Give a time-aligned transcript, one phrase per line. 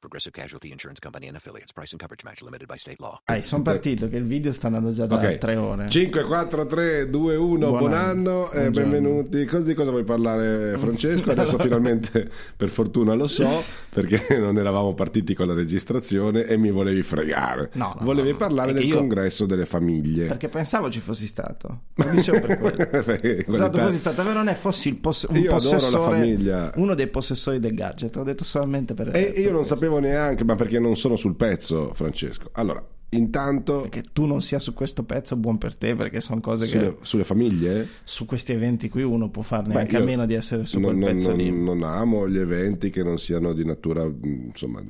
[0.00, 1.72] Progressive Casualty Insurance Company and affiliates.
[1.72, 3.18] Price and coverage match limited by state law.
[3.24, 5.38] Dai, sono partito che il video sta andando già da Ok.
[5.38, 5.88] tre ore.
[5.88, 8.50] 5, 4, 3, 2, 1, buon, Buon anno, anno.
[8.52, 8.90] e Buongiorno.
[8.90, 9.44] benvenuti.
[9.44, 11.32] Cosa, di cosa vuoi parlare Francesco?
[11.32, 16.70] Adesso finalmente per fortuna lo so perché non eravamo partiti con la registrazione e mi
[16.70, 17.70] volevi fregare.
[17.72, 18.38] No, no, volevi no, no.
[18.38, 20.26] parlare del io- congresso delle famiglie.
[20.26, 21.80] Perché pensavo ci fossi stato.
[21.94, 22.76] Lo dicevo per quello.
[23.02, 25.74] Perché in Pensavo fossi stato, però non è fossi il poss- un Io adoro la
[25.76, 26.70] possessore, famiglia.
[26.76, 28.14] uno dei possessori del gadget.
[28.16, 29.08] Ho detto solamente per.
[29.08, 29.74] E per io non questo.
[29.74, 32.50] sapevo neanche, ma perché non sono sul pezzo, Francesco.
[32.52, 36.66] Allora, intanto Che tu non sia su questo pezzo, buon per te, perché sono cose
[36.66, 40.26] che sulle, sulle famiglie su questi eventi qui uno può farne Beh, anche a meno
[40.26, 41.50] di essere su non, quel non- pezzo non- lì.
[41.50, 44.82] non amo gli eventi che non siano di natura, insomma,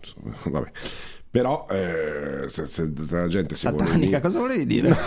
[0.00, 0.70] insomma, vabbè.
[1.32, 4.90] Però eh, se, se la gente si vuole Satanica, unire- cosa volevi dire?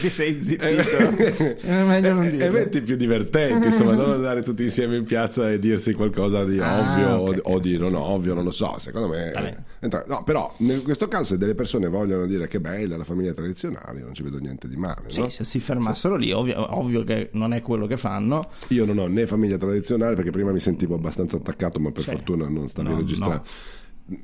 [0.00, 0.62] Ti sei zittito.
[0.62, 2.44] È meglio non dire.
[2.46, 6.78] eventi più divertenti, insomma, non andare tutti insieme in piazza e dirsi qualcosa di Ah,
[6.78, 7.94] ovvio o- ok, o, ok, di sì, non sì.
[7.96, 8.76] ovvio, non lo so.
[8.78, 12.60] Secondo me, eh, entra- no, però in questo caso, se delle persone vogliono dire che
[12.60, 15.06] bella la famiglia tradizionale, non ci vedo niente di male.
[15.08, 15.28] Sì, no?
[15.28, 18.50] se si fermassero lì, ovvio, ovvio che non è quello che fanno.
[18.68, 22.10] Io non ho né famiglia tradizionale perché prima mi sentivo abbastanza attaccato, ma per Sì.
[22.10, 23.42] fortuna non stavi No, registrando.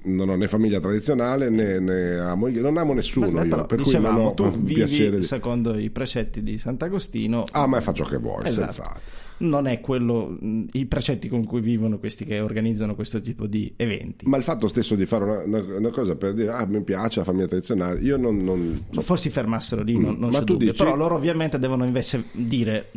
[0.05, 3.85] Non ho né famiglia tradizionale né, né amo, non amo nessuno Beh, io, per cui
[3.85, 5.25] dicevamo, non ho tu vivi piacere di...
[5.25, 7.45] secondo i precetti di Sant'Agostino.
[7.51, 8.73] Ah, ma faccio che vuoi, Esatto.
[8.73, 9.23] senz'altro.
[9.37, 10.39] Non è quello
[10.73, 14.27] i precetti con cui vivono questi che organizzano questo tipo di eventi.
[14.27, 17.19] Ma il fatto stesso di fare una, una- una cosa per dire, ah, mi piace
[17.19, 18.37] la famiglia tradizionale, io non...
[18.39, 20.71] non- Se forse fermassero lì, non, non Ma c'è tu dubbio.
[20.71, 22.91] dici- Però loro ovviamente devono invece dire,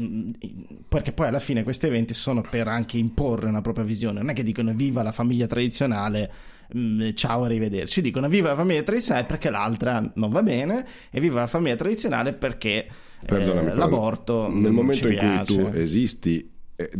[0.88, 4.20] perché poi alla fine questi eventi sono per anche imporre una propria visione.
[4.20, 6.30] Non è che dicono viva la famiglia tradizionale,
[6.72, 8.01] mh, ciao, arrivederci.
[8.01, 12.33] Dicono viva la famiglia tradizionale perché l'altra non va bene e viva la famiglia tradizionale
[12.33, 12.88] perché
[13.25, 15.55] eh, l'aborto nel momento in cui piace.
[15.55, 16.92] tu esisti eh,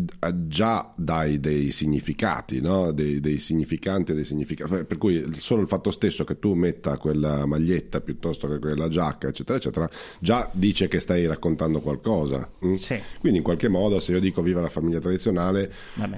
[0.48, 2.92] già dai dei significati no?
[2.92, 6.98] dei, dei significanti e dei significati per cui solo il fatto stesso che tu metta
[6.98, 9.88] quella maglietta piuttosto che quella giacca eccetera eccetera
[10.20, 12.74] già dice che stai raccontando qualcosa mm?
[12.74, 13.00] Sì.
[13.20, 15.72] quindi in qualche modo se io dico viva la famiglia tradizionale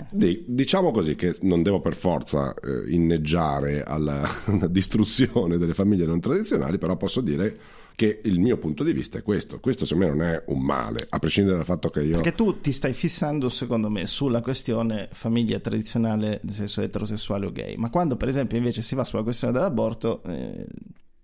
[0.10, 4.26] di- diciamo così che non devo per forza eh, inneggiare alla
[4.72, 7.60] distruzione delle famiglie non tradizionali però posso dire
[8.00, 11.06] che il mio punto di vista è questo questo secondo me non è un male
[11.10, 15.10] a prescindere dal fatto che io Perché tu ti stai fissando, secondo me, sulla questione
[15.12, 17.76] famiglia tradizionale, nel senso eterosessuale o gay.
[17.76, 20.66] Ma quando, per esempio, invece si va sulla questione dell'aborto, eh,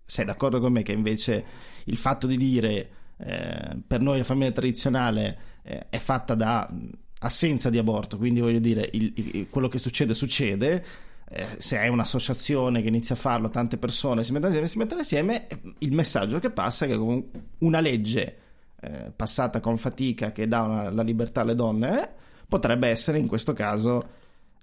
[0.05, 1.45] sei d'accordo con me che invece
[1.85, 6.89] il fatto di dire eh, per noi la famiglia tradizionale eh, è fatta da mh,
[7.19, 10.83] assenza di aborto, quindi voglio dire, il- il- quello che succede, succede.
[11.29, 14.99] Eh, se hai un'associazione che inizia a farlo, tante persone si mettono insieme, si mettono
[15.01, 15.47] insieme,
[15.79, 17.23] il messaggio che passa è che con
[17.59, 18.37] una legge
[18.81, 22.09] eh, passata con fatica che dà una- la libertà alle donne
[22.47, 24.07] potrebbe essere in questo caso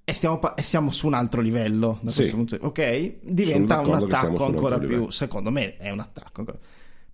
[0.04, 2.16] e stiamo, pa- e siamo su un altro livello da Sì.
[2.18, 5.10] questo punto di ok diventa un siamo attacco un ancora più livello.
[5.10, 6.44] secondo me è un attacco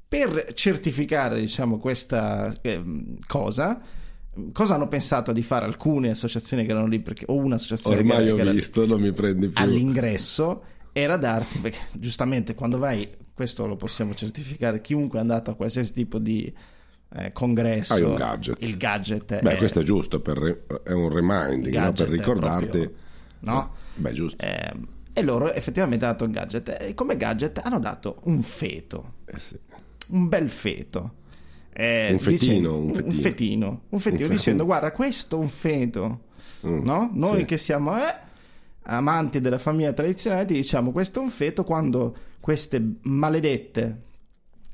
[0.09, 2.83] per certificare diciamo questa eh,
[3.27, 3.81] cosa
[4.53, 8.23] cosa hanno pensato di fare alcune associazioni che erano lì perché, o un'associazione che ormai
[8.25, 10.63] era- ho che era lì visto non mi prendi più all'ingresso
[10.93, 15.93] era darti perché giustamente quando vai questo lo possiamo certificare chiunque è andato a qualsiasi
[15.93, 16.53] tipo di
[17.15, 18.57] eh, congresso Hai un gadget.
[18.63, 21.93] il gadget beh è, questo è giusto per è un reminding no?
[21.93, 22.93] per ricordarti proprio-
[23.41, 23.71] no?
[23.95, 24.73] beh giusto Eh,
[25.13, 29.39] e loro effettivamente hanno dato il gadget e come gadget hanno dato un feto Eh
[29.39, 29.59] sì.
[30.09, 31.13] un bel feto
[31.81, 33.21] Eh, Un fetino, dicendo- un un fetino.
[33.23, 36.21] fetino un fetino Un dicendo guarda questo è un feto
[36.67, 37.09] Mm, no?
[37.13, 37.45] Noi sì.
[37.45, 38.15] che siamo eh,
[38.83, 44.03] amanti della famiglia tradizionale ti diciamo questo è un feto quando queste maledette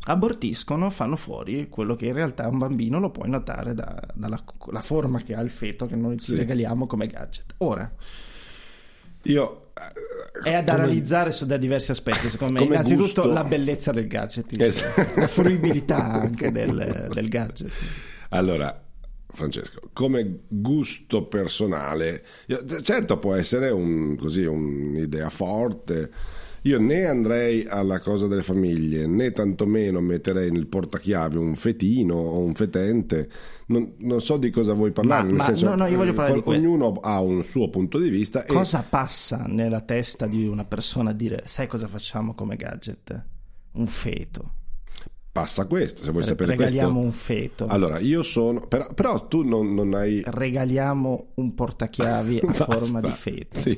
[0.06, 4.42] abortiscono fanno fuori quello che in realtà è un bambino lo puoi notare da- dalla
[4.70, 6.36] la forma che ha il feto che noi ti Sì.
[6.36, 7.90] regaliamo come gadget ora
[9.24, 9.60] io
[10.44, 12.58] è da come- analizzare su da diversi aspetti secondo me.
[12.64, 15.06] come innanzitutto gusto- la bellezza del gadget Esatto.
[15.20, 17.70] la fruibilità anche del, del gadget.
[18.30, 18.80] Allora,
[19.32, 22.24] Francesco, come gusto personale,
[22.82, 26.10] certo può essere un- così, un'idea forte
[26.66, 32.38] Io né andrei alla cosa delle famiglie, né tantomeno metterei nel portachiavi un fetino o
[32.38, 33.28] un fetente.
[33.66, 35.22] Non, non so di cosa vuoi parlare.
[35.24, 37.68] Ma- nel ma- senso, no, no, io voglio parlare di que- Ognuno ha un suo
[37.68, 38.44] punto di vista.
[38.44, 43.24] e- Cosa passa nella testa di una persona a dire sai cosa facciamo come gadget?
[43.72, 44.52] Un feto.
[45.34, 47.06] Passa questo, se vuoi Re- sapere regaliamo questo.
[47.06, 47.66] un feto.
[47.66, 48.60] Allora, io sono...
[48.68, 50.22] Però, però tu non, non hai...
[50.24, 53.58] Regaliamo un portachiavi a forma di feto.
[53.58, 53.76] Sì.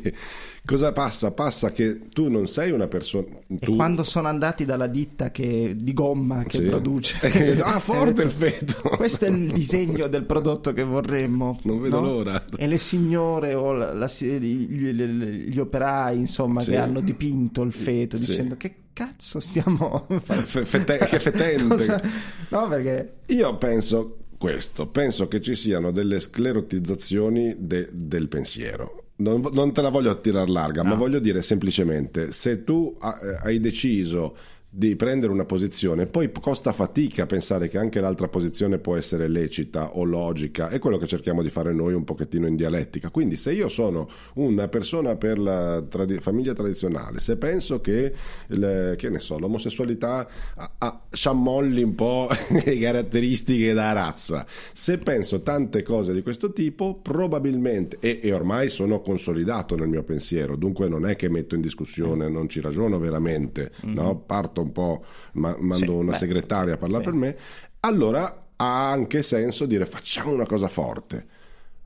[0.66, 1.30] Cosa passa?
[1.30, 3.24] Passa che tu non sei una persona...
[3.48, 6.64] E tu- quando sono andati dalla ditta che- di gomma che Sì.
[6.64, 7.16] produce,
[7.64, 8.90] Ah, forte il feto.
[8.94, 11.58] Questo è il disegno del prodotto che vorremmo.
[11.62, 12.06] Non vedo no?
[12.06, 12.44] l'ora.
[12.54, 16.72] E le signore o la- la- gli, gli- gli operai, insomma, Sì.
[16.72, 18.26] che hanno dipinto il feto Sì.
[18.26, 21.66] dicendo che cazzo stiamo fete- che fetente.
[21.66, 22.00] Cosa-
[22.48, 29.02] No, perché Io penso questo, penso che ci siano delle sclerotizzazioni de- del pensiero.
[29.18, 30.96] Non, non te la voglio tirare larga, ma No.
[30.96, 34.36] voglio dire semplicemente, se tu eh, hai deciso
[34.76, 39.96] di prendere una posizione, poi costa fatica pensare che anche l'altra posizione può essere lecita
[39.96, 43.08] o logica, è quello che cerchiamo di fare noi un pochettino in dialettica.
[43.08, 48.12] Quindi se io sono una persona per la tradi- famiglia tradizionale, se penso che,
[48.48, 52.28] il- che ne so, l'omosessualità ha- ha- sciammolli un po'
[52.62, 54.44] le caratteristiche da razza,
[54.74, 60.02] se penso tante cose di questo tipo, probabilmente, e, e ormai sono consolidato nel mio
[60.02, 64.18] pensiero, dunque non è che metto in discussione, non ci ragiono veramente, no?
[64.26, 65.04] parto un po',
[65.34, 67.10] ma- mando Sì, una beh, segretaria a parlare sì.
[67.10, 67.36] per me,
[67.80, 71.26] allora ha anche senso dire facciamo una cosa forte.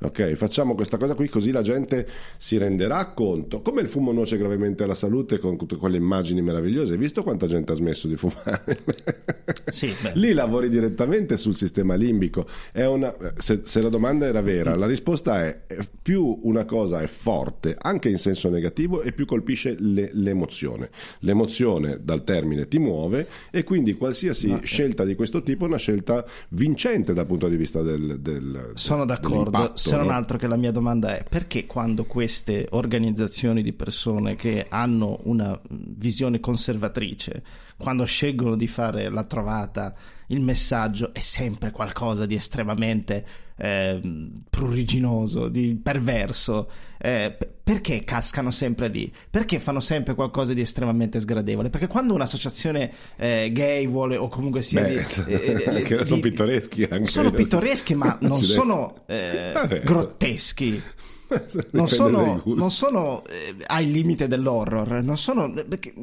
[0.02, 2.06] Ok, facciamo questa cosa qui così la gente
[2.38, 3.60] si renderà conto.
[3.60, 6.92] Come il fumo nuoce gravemente alla salute con tutte quelle immagini meravigliose.
[6.94, 8.78] Hai visto quanta gente ha smesso di fumare?
[9.70, 9.92] Sì.
[10.14, 12.44] Lì lavori direttamente sul sistema limbico.
[12.72, 15.60] È una- se, se la domanda era vera, la risposta è
[16.02, 20.90] più una cosa è forte, anche in senso negativo, e più colpisce le- l'emozione.
[21.20, 26.24] L'emozione dal termine ti muove e quindi qualsiasi scelta di questo tipo è una scelta
[26.50, 29.72] vincente dal punto di vista del, del sono d'accordo.
[29.90, 30.12] Se non no?
[30.12, 35.58] altro che la mia domanda è perché quando queste organizzazioni di persone che hanno una
[35.68, 37.42] visione conservatrice,
[37.76, 39.94] quando scelgono di fare la trovata,
[40.28, 43.24] il messaggio è sempre qualcosa di estremamente
[43.56, 46.70] ehm, pruriginoso, di perverso.
[46.98, 47.36] eh,
[47.72, 49.12] perché cascano sempre lì?
[49.30, 51.70] Perché fanno sempre qualcosa di estremamente sgradevole?
[51.70, 56.20] Perché quando un'associazione eh, gay vuole, o comunque sia Beh, di, eh, eh, di- sono
[56.20, 57.06] pittoreschi anche.
[57.06, 58.54] sono pittoreschi, ma non Accidenti.
[58.54, 60.82] sono eh, Vabbè, grotteschi.
[61.70, 65.00] Non sono, non sono eh, ai limite dell'horror.
[65.00, 65.52] Non sono.
[65.52, 65.94] Perché,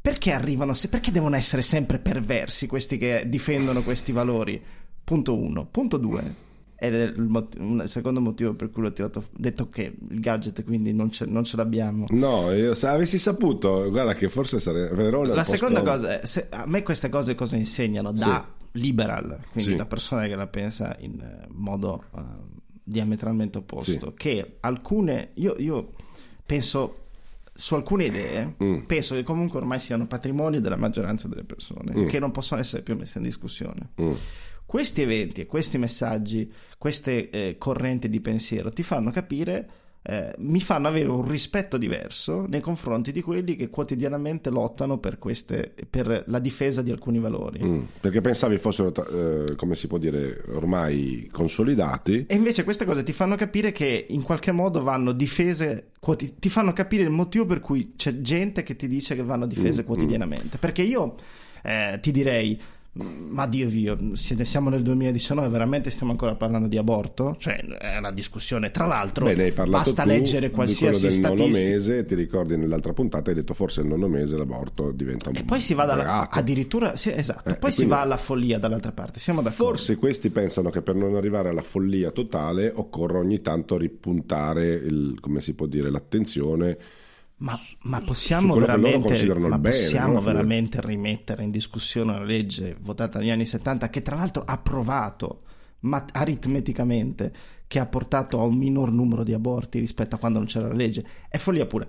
[0.00, 0.72] perché arrivano?
[0.72, 4.58] se- Perché devono essere sempre perversi questi che difendono questi valori?
[5.04, 5.66] Punto uno.
[5.66, 5.98] Punto
[6.88, 6.98] due.
[6.98, 9.24] È il, mot- un- il secondo motivo per cui l'ho tirato.
[9.36, 12.06] Detto che il gadget quindi non ce, non ce l'abbiamo.
[12.10, 16.46] No, io, se avessi saputo, guarda che forse sarebbe Verona La seconda cosa è, se-
[16.50, 18.12] a me queste cose cosa insegnano?
[18.12, 19.76] Da liberal, quindi Sì.
[19.76, 22.20] da persona che la pensa in eh, modo eh,
[22.84, 24.12] diametralmente opposto, Sì.
[24.14, 25.90] che alcune, io, io
[26.46, 26.96] penso
[27.52, 28.78] su alcune idee, Mm.
[28.84, 32.06] penso che comunque ormai siano patrimonio della maggioranza delle persone, Mm.
[32.06, 33.90] che non possono essere più messe in discussione.
[34.00, 34.10] Mm.
[34.70, 39.68] Questi eventi e questi messaggi, queste eh, correnti di pensiero ti fanno capire,
[40.00, 45.18] eh, mi fanno avere un rispetto diverso nei confronti di quelli che quotidianamente lottano per,
[45.18, 47.64] queste, per la difesa di alcuni valori.
[47.64, 52.26] Mm, perché pensavi fossero, eh, come si può dire, ormai consolidati.
[52.28, 55.88] E invece queste cose ti fanno capire che in qualche modo vanno difese,
[56.38, 59.82] ti fanno capire il motivo per cui c'è gente che ti dice che vanno difese
[59.82, 60.58] Mm, quotidianamente.
[60.58, 61.16] Perché io
[61.64, 62.56] eh, ti direi,
[62.92, 67.36] ma mio, siete- siamo nel 2019, veramente stiamo ancora parlando di aborto?
[67.38, 72.04] Cioè è una discussione, tra l'altro Beh, hai basta leggere di qualsiasi del nono mese,
[72.04, 75.60] ti ricordi nell'altra puntata hai detto forse il nono mese l'aborto diventa un E poi
[75.60, 79.40] si va dalla, addirittura, sì, esatto, Eh, poi si va alla follia dall'altra parte, siamo
[79.40, 79.64] d'accordo.
[79.64, 85.16] Forse questi pensano che per non arrivare alla follia totale occorra ogni tanto ripuntare il,
[85.20, 86.78] come si può dire, l'attenzione.
[87.40, 90.20] Ma, ma possiamo veramente, ma bene, possiamo no?
[90.20, 95.38] veramente rimettere in discussione una legge votata negli anni 70 che tra l'altro ha provato
[95.80, 97.32] mat- aritmeticamente
[97.66, 100.74] che ha portato a un minor numero di aborti rispetto a quando non c'era la
[100.74, 101.06] legge?
[101.28, 101.86] È follia pura.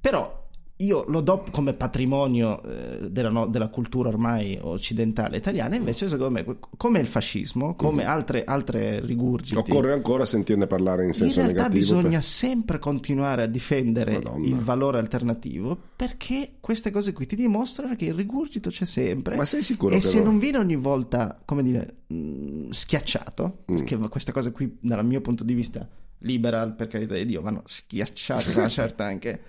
[0.00, 0.43] Però
[0.78, 6.32] io lo do come patrimonio eh, della, no- della cultura ormai occidentale italiana, invece secondo
[6.32, 9.56] me come il fascismo, come altre, altre rigurgiti...
[9.56, 11.80] Occorre ancora sentirne parlare in In senso realtà negativo.
[11.80, 14.46] bisogna per- sempre continuare a difendere Madonna.
[14.46, 19.36] il valore alternativo perché queste cose qui ti dimostrano che il rigurgito c'è sempre.
[19.36, 23.76] Ma sei sicuro E se non viene ogni volta, come dire, mh, schiacciato, Mm.
[23.76, 25.88] perché queste cose qui dal mio punto di vista
[26.18, 29.40] liberal, per carità di Dio, vanno schiacciate una certa anche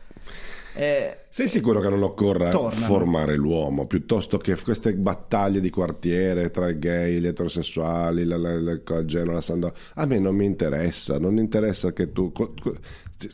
[0.78, 2.86] Eh, Sei sicuro che non occorra tornano.
[2.86, 8.60] formare l'uomo piuttosto che queste battaglie di quartiere tra i gay, gli eterosessuali, la, la,
[8.60, 9.72] la, la Genoa, la Sandra?
[9.96, 12.76] A me non mi interessa, non interessa che tu co- co-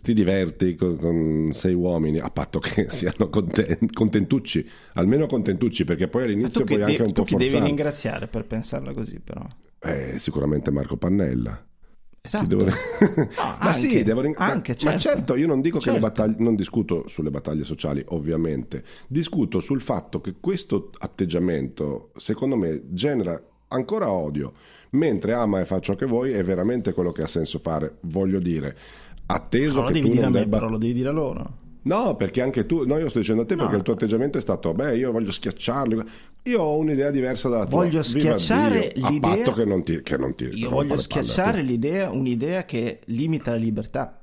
[0.04, 6.08] ti diverti con, con, sei uomini, a patto che siano conten- contentucci, almeno contentucci, perché
[6.08, 7.68] poi all'inizio puoi de- anche un tu po' chi devi forzare.
[7.70, 9.46] ringraziare per pensarla così, però.
[9.84, 11.66] Eh, sicuramente Marco Pannella.
[12.24, 12.46] Esatto.
[12.46, 12.66] Devo...
[12.66, 12.72] No,
[13.36, 15.18] ma anche, sì, devo ring- anche, ma, ma certo.
[15.18, 16.08] certo, io non dico che le Certo.
[16.08, 22.84] battaglie, non discuto sulle battaglie sociali, ovviamente, discuto sul fatto che questo atteggiamento, secondo me,
[22.90, 24.54] genera ancora odio,
[24.92, 28.40] mentre ama e fa ciò che vuoi è veramente quello che ha senso fare, voglio
[28.40, 28.78] dire.
[29.26, 30.58] Atteso che tu non me, debba...
[30.58, 31.58] però lo devi dire a loro.
[31.84, 33.62] No, perché anche tu, no, io sto dicendo a te No.
[33.64, 36.00] perché il tuo atteggiamento è stato, beh, io voglio schiacciarli.
[36.44, 37.84] Io ho un'idea diversa dalla tua.
[37.84, 41.62] Voglio schiacciare Dio, l'idea- A patto che non ti, che non ti Io voglio schiacciare
[41.62, 44.21] l'idea, un'idea che limita la libertà.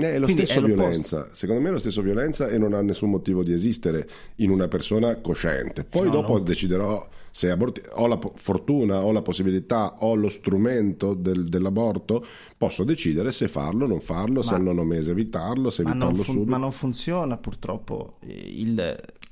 [0.00, 2.72] Eh, È lo Quindi stesso è violenza, secondo me è lo stesso violenza e non
[2.72, 5.82] ha nessun motivo di esistere in una persona cosciente.
[5.82, 6.38] Poi no, dopo no.
[6.38, 12.24] deciderò se aborti- ho la po- fortuna, ho la possibilità, ho lo strumento del- dell'aborto,
[12.56, 16.14] posso decidere se farlo, non farlo, se Ma- al nono mese evitarlo, se Ma evitarlo
[16.22, 16.50] fun- subito.
[16.50, 18.74] ma non funziona purtroppo eh, il...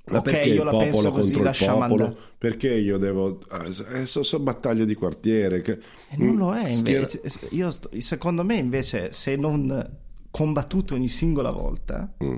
[0.08, 1.82] Ma ok, perché io il la popolo penso così, contro il popolo?
[2.04, 2.16] andare.
[2.38, 3.38] Perché io devo...
[3.92, 5.62] Eh, sono battaglie di quartiere.
[5.62, 5.72] Che...
[6.10, 7.46] E non lo è Schiera- invece.
[7.50, 10.04] Io sto- secondo me invece se non
[10.36, 12.36] combattuto ogni singola volta, Mm.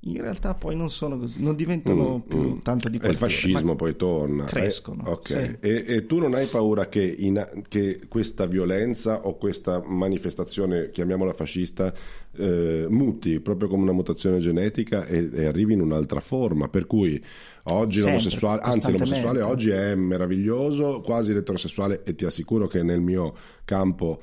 [0.00, 2.58] in realtà poi non sono così, non diventano Mm, più mm.
[2.62, 4.44] tanto di E il fascismo poi torna.
[4.44, 5.28] crescono, Eh, ok.
[5.28, 5.56] sì.
[5.60, 11.32] E, e tu non hai paura che, in- che questa violenza o questa manifestazione, chiamiamola
[11.32, 11.92] fascista,
[12.36, 16.68] eh, muti proprio come una mutazione genetica e, e arrivi in un'altra forma?
[16.68, 17.22] Per cui
[17.64, 23.00] oggi Sempre, l'omosessuale, anzi l'omosessuale oggi è meraviglioso, quasi l'eterosessuale e ti assicuro che nel
[23.00, 24.20] mio campo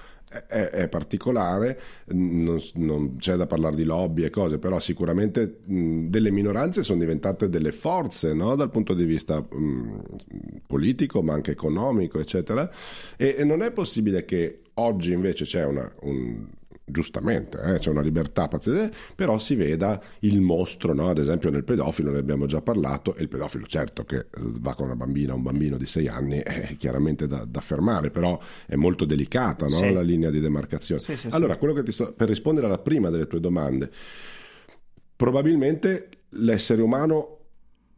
[0.47, 6.07] è, è- particolare, non, non c'è da parlare di lobby e cose, però sicuramente mh,
[6.07, 8.55] delle minoranze sono diventate delle forze no?
[8.55, 10.01] dal punto di vista mh,
[10.67, 12.69] politico, ma anche economico, eccetera.
[13.17, 15.91] E, e non è possibile che oggi invece c'è una...
[16.01, 16.47] un-
[16.87, 21.09] Giustamente, eh, c'è una libertà pazzesca, però si veda il mostro, no?
[21.09, 24.75] ad esempio nel pedofilo, ne abbiamo già parlato, e il pedofilo certo che eh, va
[24.75, 28.75] con una bambina, un bambino di sei anni, è chiaramente da, da fermare, però è
[28.75, 29.77] molto delicata no?
[29.77, 29.91] Sì.
[29.91, 31.01] la linea di demarcazione.
[31.01, 31.27] Sì, sì.
[31.31, 33.89] allora, quello che ti sto, per rispondere alla prima delle tue domande,
[35.15, 37.44] probabilmente l'essere umano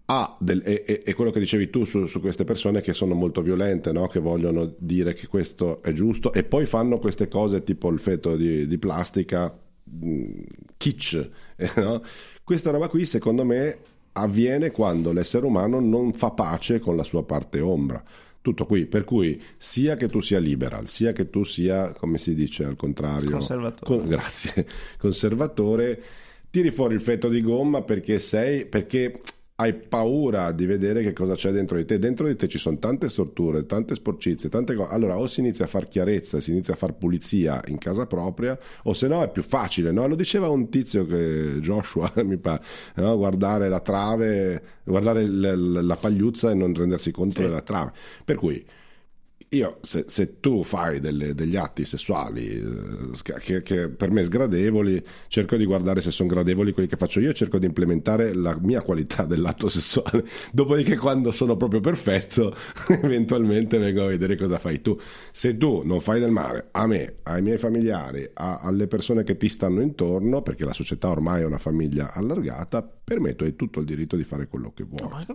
[0.10, 3.42] ha, del, e, e- quello che dicevi tu su, su queste persone che sono molto
[3.42, 4.08] violente, no?
[4.08, 8.38] che vogliono dire che questo è giusto e poi fanno queste cose tipo il feto
[8.38, 10.42] di, di plastica, mh,
[10.78, 11.30] kitsch.
[11.58, 12.02] eh, no?
[12.44, 13.78] Questa roba qui secondo me
[14.14, 18.02] avviene quando l'essere umano non fa pace con la sua parte ombra.
[18.40, 22.34] Tutto qui, per cui sia che tu sia liberal, sia che tu sia, come si
[22.34, 24.00] dice al contrario, Conservatore.
[24.00, 24.66] con- grazie,
[24.98, 26.02] conservatore,
[26.50, 29.20] tiri fuori il feto di gomma perché sei, perché
[29.60, 31.98] hai paura di vedere che cosa c'è dentro di te.
[31.98, 34.94] Dentro di te ci sono tante storture, tante sporcizie, tante cose.
[34.94, 38.58] Allora, o si inizia a far chiarezza, si inizia a far pulizia in casa propria,
[38.84, 39.92] o se no è più facile.
[39.92, 40.06] No?
[40.08, 42.62] Lo diceva un tizio che Joshua mi pare,
[42.98, 43.18] no?
[43.18, 47.48] guardare la trave, guardare l- l- la pagliuzza e non rendersi conto Sì.
[47.48, 47.94] della trave.
[48.24, 48.64] Per cui
[49.50, 55.02] io, se, se tu fai delle- degli atti sessuali eh, che, che per me sgradevoli,
[55.28, 58.82] cerco di guardare se sono gradevoli quelli che faccio io, cerco di implementare la mia
[58.82, 60.26] qualità dell'atto sessuale.
[60.52, 62.54] Dopodiché, quando sono proprio perfetto,
[63.02, 64.98] eventualmente vengo a vedere cosa fai tu.
[65.32, 69.38] Se tu non fai del male a me, ai miei familiari, a- alle persone che
[69.38, 73.56] ti stanno intorno, perché la società ormai è una famiglia allargata, per me tu hai
[73.56, 75.08] tutto il diritto di fare quello che vuoi.
[75.10, 75.26] Ma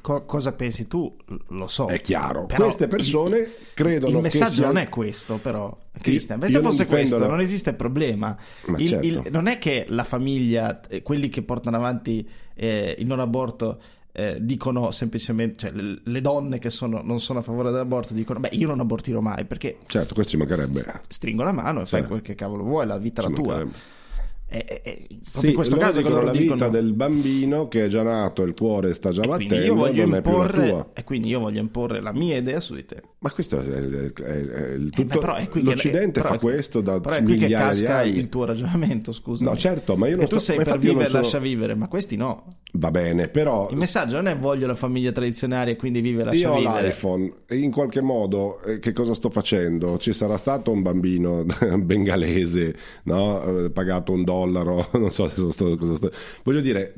[0.00, 1.14] co- cosa pensi tu?
[1.50, 1.86] Lo so.
[1.86, 6.40] È chiaro, queste persone il- credono Il che messaggio sia- non è questo, però, Cristian.
[6.40, 8.36] Se fosse difendo questo, la- non esiste problema.
[8.66, 9.06] Ma Il- certo.
[9.06, 13.80] il- non è che la famiglia, eh, quelli che portano avanti eh, il non aborto.
[14.12, 18.40] eh, dicono semplicemente, cioè le, le donne che sono, non sono a favore dell'aborto dicono:
[18.40, 20.84] Beh, io non abortirò mai perché Certo, questo ci mancherebbe.
[21.06, 22.08] stringo la mano e fai Sì.
[22.08, 23.64] quel che cavolo vuoi, la vita è la tua.
[24.52, 27.84] E, e- e proprio Sì, in questo caso dicono la vita dicono, del bambino che
[27.84, 30.68] è già nato, il cuore sta già e quindi battendo, io voglio non è imporre
[30.68, 30.90] tua.
[30.92, 33.00] e quindi io voglio imporre la mia idea su di te.
[33.22, 35.18] Ma questo è, è- è- il Eh, tutto.
[35.18, 38.46] beh, qui che- L'Occidente però fa questo da però è qui che casca il tuo
[38.46, 39.44] ragionamento, scusa.
[39.44, 41.38] No, certo, ma io non e tu sto- sei ma per io vivere, sono- lascia
[41.38, 42.46] vivere, ma questi no.
[42.72, 46.38] Va bene, però Il messaggio non è voglio la famiglia tradizionale e quindi vive lascia
[46.48, 46.86] io ho vivere.
[46.86, 49.98] l'iPhone e in qualche modo eh, che cosa sto facendo?
[49.98, 51.44] Ci sarà stato un bambino
[51.78, 53.64] bengalese, no?
[53.64, 56.10] Eh, pagato un dollaro, non so se sono stato, cosa sto-
[56.42, 56.94] Voglio dire,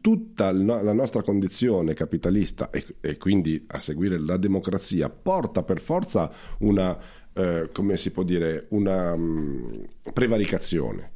[0.00, 6.98] tutta la nostra condizione capitalista e, quindi a seguire la democrazia porta per forza una,
[7.32, 9.82] eh, come si può dire, una mm,
[10.12, 11.12] prevaricazione.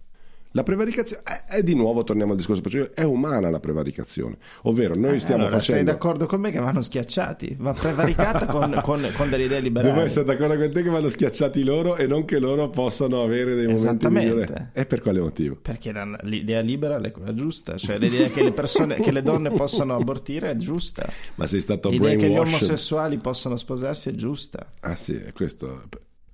[0.57, 4.95] La prevaricazione è, è di nuovo, torniamo al discorso precedente, è umana la prevaricazione, ovvero
[4.95, 5.83] noi stiamo Eh, allora, facendo...
[5.83, 7.57] sei d'accordo con me che vanno schiacciati?
[7.59, 9.93] Va prevaricata con, con- con delle idee liberali.
[9.93, 13.57] Devo essere d'accordo con te che vanno schiacciati loro e non che loro possano avere
[13.57, 14.47] dei momenti migliori.
[14.73, 15.57] E per quale motivo?
[15.61, 19.51] Perché la- l'idea libera è quella giusta, cioè l'idea che le, persone, che le donne
[19.51, 21.05] possano abortire è giusta.
[21.35, 24.75] Ma sei stato L'idea che gli omosessuali possono sposarsi è giusta.
[24.81, 25.83] Ah sì, è questo.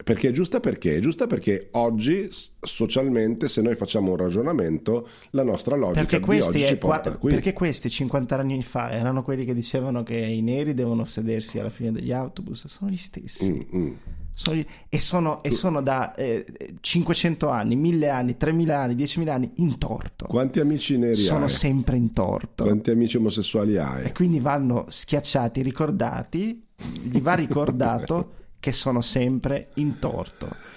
[0.02, 0.96] Perché è giusta perché?
[0.96, 2.28] È giusta perché oggi
[2.60, 7.00] socialmente se noi facciamo un ragionamento la nostra logica Perché di oggi è ci qua-
[7.00, 7.30] porta qui.
[7.30, 11.70] perché questi 50 anni fa erano quelli che dicevano che i neri devono sedersi alla
[11.70, 13.66] fine degli autobus, sono gli stessi.
[13.72, 13.92] Mm, mm.
[14.32, 16.46] Sono gli- e, sono, e sono da eh,
[16.80, 20.24] 500 anni, 1000 anni, 3000 anni, 10.000 anni in torto.
[20.26, 21.50] Quanti amici neri sono hai?
[21.50, 22.64] sempre in torto.
[22.64, 24.04] Quanti amici omosessuali hai?
[24.04, 26.64] E quindi vanno schiacciati, ricordati,
[27.02, 30.68] gli va ricordato che sono sempre in torto.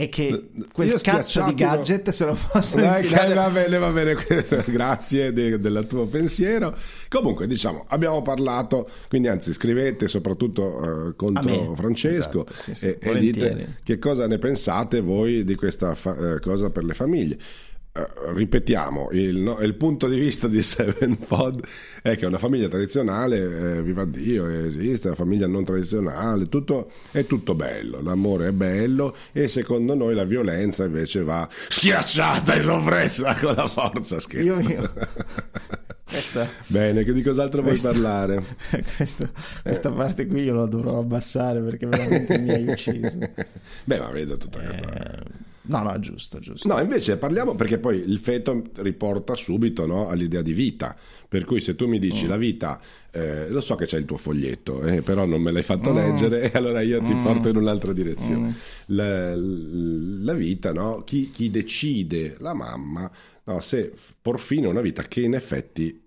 [0.00, 3.90] E che quel Io cazzo di gadget se lo possono Dai, infilare va bene, va
[3.90, 4.14] bene,
[4.66, 6.78] grazie de- del tuo pensiero.
[7.08, 11.74] Comunque, diciamo, abbiamo parlato, quindi anzi scrivete soprattutto eh, contro.
[11.74, 16.34] Francesco Esatto, sì, sì, e, e dite che cosa ne pensate voi di questa fa-
[16.34, 17.38] eh, cosa per le famiglie.
[17.98, 21.64] Eh, ripetiamo, il, no- il punto di vista di Seven Pod
[22.02, 27.26] è che una famiglia tradizionale, eh, viva Dio, esiste, la famiglia non tradizionale, tutto, è
[27.26, 33.34] tutto bello, l'amore è bello e secondo noi la violenza invece va schiacciata e soppressa
[33.34, 34.60] con la forza, scherzo.
[34.62, 34.92] Io- io-
[36.08, 38.42] Questa, Bene, che di cos'altro vuoi Questo- parlare?
[38.96, 39.28] questa,
[39.62, 43.18] questa parte qui io la dovrò abbassare perché veramente mi hai ucciso.
[43.84, 44.94] Beh, ma vedo tutta questa...
[44.94, 45.22] Eh,
[45.68, 46.66] no, no, giusto, giusto.
[46.68, 50.94] No, invece parliamo perché poi il feto riporta subito no, all'idea di vita.
[51.28, 52.28] Per cui se tu mi dici Mm.
[52.28, 55.62] la vita, eh, lo so che c'è il tuo foglietto, eh, però non me l'hai
[55.62, 55.94] fatto Mm.
[55.96, 58.54] leggere e allora io ti porto in un'altra direzione.
[58.86, 61.02] La, la vita, no?
[61.04, 63.10] chi, chi decide, la mamma,
[63.44, 66.06] no, se porfino una vita che in effetti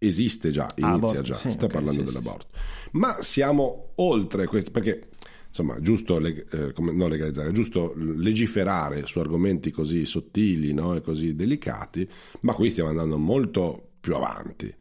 [0.00, 2.46] esiste già, inizia aborto, già, sì, sta ok, parlando sì, sì, dell'aborto.
[2.92, 5.08] Ma siamo oltre questo, perché
[5.58, 11.00] insomma, giusto leg- eh, come, non legalizzare, giusto legiferare su argomenti così sottili no, e
[11.00, 12.08] così delicati,
[12.40, 14.72] ma qui stiamo andando molto più avanti.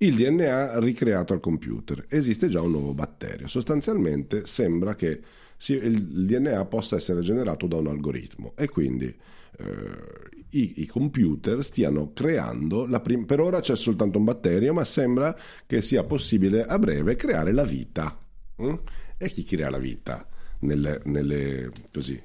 [0.00, 2.06] Il DNA ricreato al computer.
[2.08, 3.48] Esiste già un nuovo batterio.
[3.48, 5.20] Sostanzialmente sembra che
[5.56, 11.64] si- il, DNA possa essere generato da un algoritmo e quindi eh, i, i computer
[11.64, 16.78] stiano creando, prim- per ora c'è soltanto un batterio, ma sembra che sia possibile a
[16.78, 18.16] breve creare la vita.
[18.62, 18.74] Mm?
[19.18, 20.26] E chi crea la vita?
[20.60, 22.20] Nelle, nelle- così,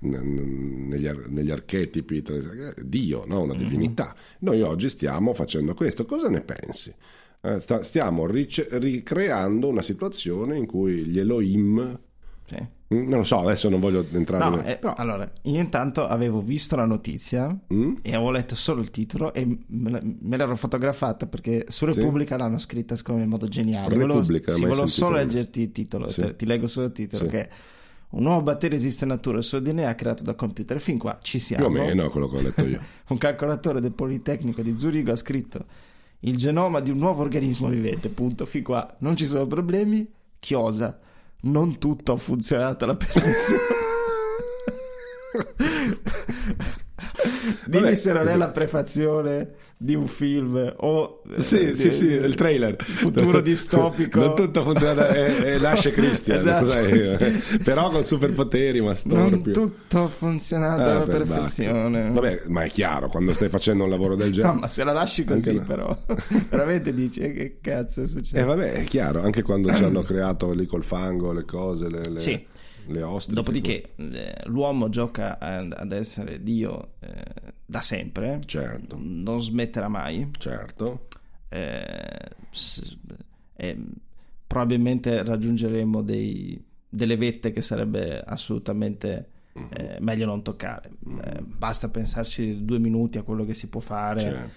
[0.00, 3.42] negli, ar- negli archetipi, tra- Dio, no?
[3.42, 4.14] una divinità.
[4.40, 6.04] Noi oggi stiamo facendo questo.
[6.06, 6.92] Cosa ne pensi?
[7.42, 11.98] Eh, sta- stiamo rice- ricreando una situazione in cui gli Elohim,
[12.44, 12.56] Sì.
[12.92, 16.04] Mm, non lo so, adesso non voglio entrare No, nel- eh, però- allora, io intanto
[16.06, 17.94] avevo visto la notizia Mm?
[18.02, 20.00] e avevo letto solo il titolo e me,
[20.36, 21.94] l'ero fotografata perché su Sì.
[22.00, 23.94] Repubblica l'hanno scritta secondo me in modo geniale.
[23.94, 26.20] Volevo- Repubblica, sì, mai volevo solo leggerti il titolo, Sì.
[26.20, 27.30] te- ti leggo solo il titolo Sì.
[27.30, 27.48] che è
[28.10, 30.80] un nuovo batterio esiste in natura, il suo DNA creato da computer.
[30.80, 31.66] Fin qua ci più siamo.
[31.66, 32.80] o meno quello che ho letto io.
[33.10, 35.64] Un calcolatore del Politecnico di Zurigo ha scritto
[36.22, 38.08] il genoma di un nuovo organismo vivente.
[38.08, 38.46] Punto.
[38.46, 40.10] Fin qua non ci sono problemi.
[40.40, 40.98] Chiosa.
[41.42, 43.62] Non tutto ha funzionato alla perfezione.
[47.66, 49.50] Dimmi Vabbè, se non è questo- la prefazione
[49.82, 52.76] di un film o Sì, eh, sì, di- sì, il trailer.
[52.82, 54.20] Futuro distopico.
[54.20, 57.16] Non tutto funziona, e, nasce Christian, Esatto.
[57.64, 59.52] però con superpoteri, ma Non storpio.
[59.52, 62.02] tutto ha funzionato Ah, alla per perfezione.
[62.10, 62.12] bacche.
[62.14, 64.52] Vabbè, ma è chiaro, quando stai facendo un lavoro del genere...
[64.54, 65.96] No, ma se la lasci così, Anche però,
[66.50, 68.36] veramente dici "Eh, che cazzo è successo?
[68.36, 72.02] Eh vabbè, è chiaro, anche quando ci hanno creato lì col fango le cose, le,
[72.06, 72.46] le, Sì.
[72.90, 73.34] Le ostriche.
[73.40, 77.22] Dopodiché eh, l'uomo gioca ad ad essere Dio eh,
[77.64, 80.28] da sempre, Certo, non smetterà mai.
[80.38, 81.06] certo.
[81.48, 82.28] eh,
[83.56, 83.78] eh,
[84.46, 90.90] probabilmente raggiungeremo dei- delle vette che sarebbe assolutamente eh, meglio non toccare.
[91.24, 94.20] Eh, basta pensarci due minuti a quello che si può fare.
[94.20, 94.48] Cioè,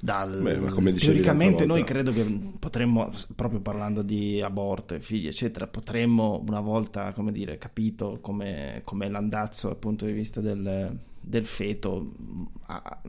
[0.00, 2.24] Dal- Beh, come teoricamente noi credo che
[2.58, 8.82] potremmo, proprio parlando di aborto e figli eccetera, potremmo una volta, come dire, capito come
[8.84, 12.12] com'è l'andazzo dal punto di vista del, del feto,
[12.66, 13.02] a-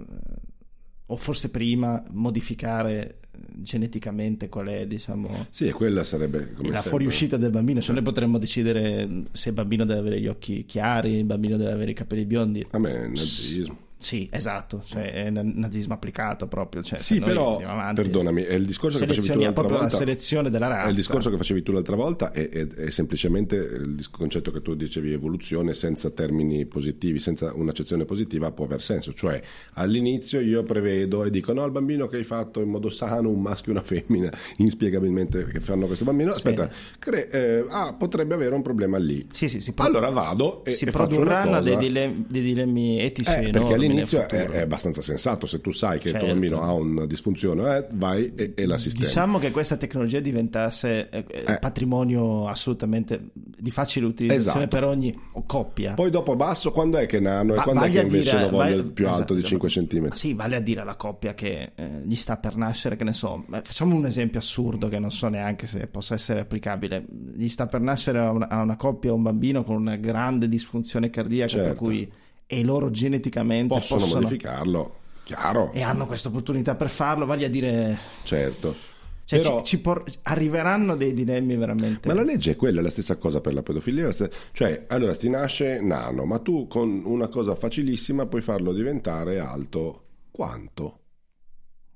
[1.12, 3.19] o forse prima modificare
[3.56, 6.89] geneticamente qual è, diciamo, Sì, quella sarebbe come la sempre.
[6.89, 7.82] fuoriuscita del bambino.
[7.82, 11.71] Cioè noi potremmo decidere se il bambino deve avere gli occhi chiari, il bambino deve
[11.71, 12.65] avere i capelli biondi.
[12.71, 13.78] A me è nazismo.
[14.01, 16.81] Sì, esatto, cioè è na- nazismo applicato proprio.
[16.81, 19.83] Cioè, Sì, però, avanti, perdonami, è il discorso che facevi tu l'altra volta.
[19.83, 20.85] la selezione della razza.
[20.85, 24.62] È il discorso che facevi tu l'altra volta è, è- è semplicemente il concetto che
[24.62, 29.13] tu dicevi evoluzione senza termini positivi, senza un'accezione positiva può aver senso.
[29.13, 29.41] Cioè
[29.73, 33.41] all'inizio io prevedo e dico no al bambino che hai fatto in modo sano un
[33.41, 38.55] maschio e una femmina inspiegabilmente che fanno questo bambino, aspetta, cre- eh, ah, potrebbe avere
[38.55, 39.27] un problema lì.
[39.33, 43.29] Sì, sì, si pro- allora vado e, si e produrranno dei, dilem- dei dilemmi etici
[43.29, 46.34] Eh, perché all'inizio è, è abbastanza sensato, se tu sai che il tuo Certo.
[46.34, 49.06] bambino ha una disfunzione, eh, vai e, e la sistemi.
[49.08, 51.60] Diciamo che questa tecnologia diventasse eh, eh, Eh.
[51.60, 54.75] patrimonio assolutamente di facile utilizzazione Esatto.
[54.75, 55.93] per ogni coppia.
[55.93, 58.58] Poi dopo basso, quando è che nano e Ma quando è che invece dire- lo
[58.58, 59.88] voglio vai- più alto di esatto, 5 esatto.
[59.88, 60.12] cm?
[60.12, 63.45] Sì, vale a dire alla coppia che eh, gli sta per nascere, che ne so,
[63.49, 67.06] facciamo un esempio assurdo che non so neanche se possa essere applicabile.
[67.36, 71.10] Gli sta per nascere a una, a una coppia, un bambino con una grande disfunzione
[71.10, 71.84] cardiaca, per Certo.
[71.84, 72.12] cui
[72.51, 77.49] e loro geneticamente Possono, possono, modificarlo, chiaro, e hanno questa opportunità per farlo, vale a
[77.49, 78.75] dire certo.
[79.25, 82.83] cioè, Però- ci, ci por- arriveranno dei dilemmi veramente Ma la legge è quella, è
[82.83, 84.05] la stessa cosa per la pedofilia.
[84.05, 88.73] la stessa- Cioè, allora ti nasce nano, ma tu con una cosa facilissima puoi farlo
[88.73, 90.95] diventare alto quanto?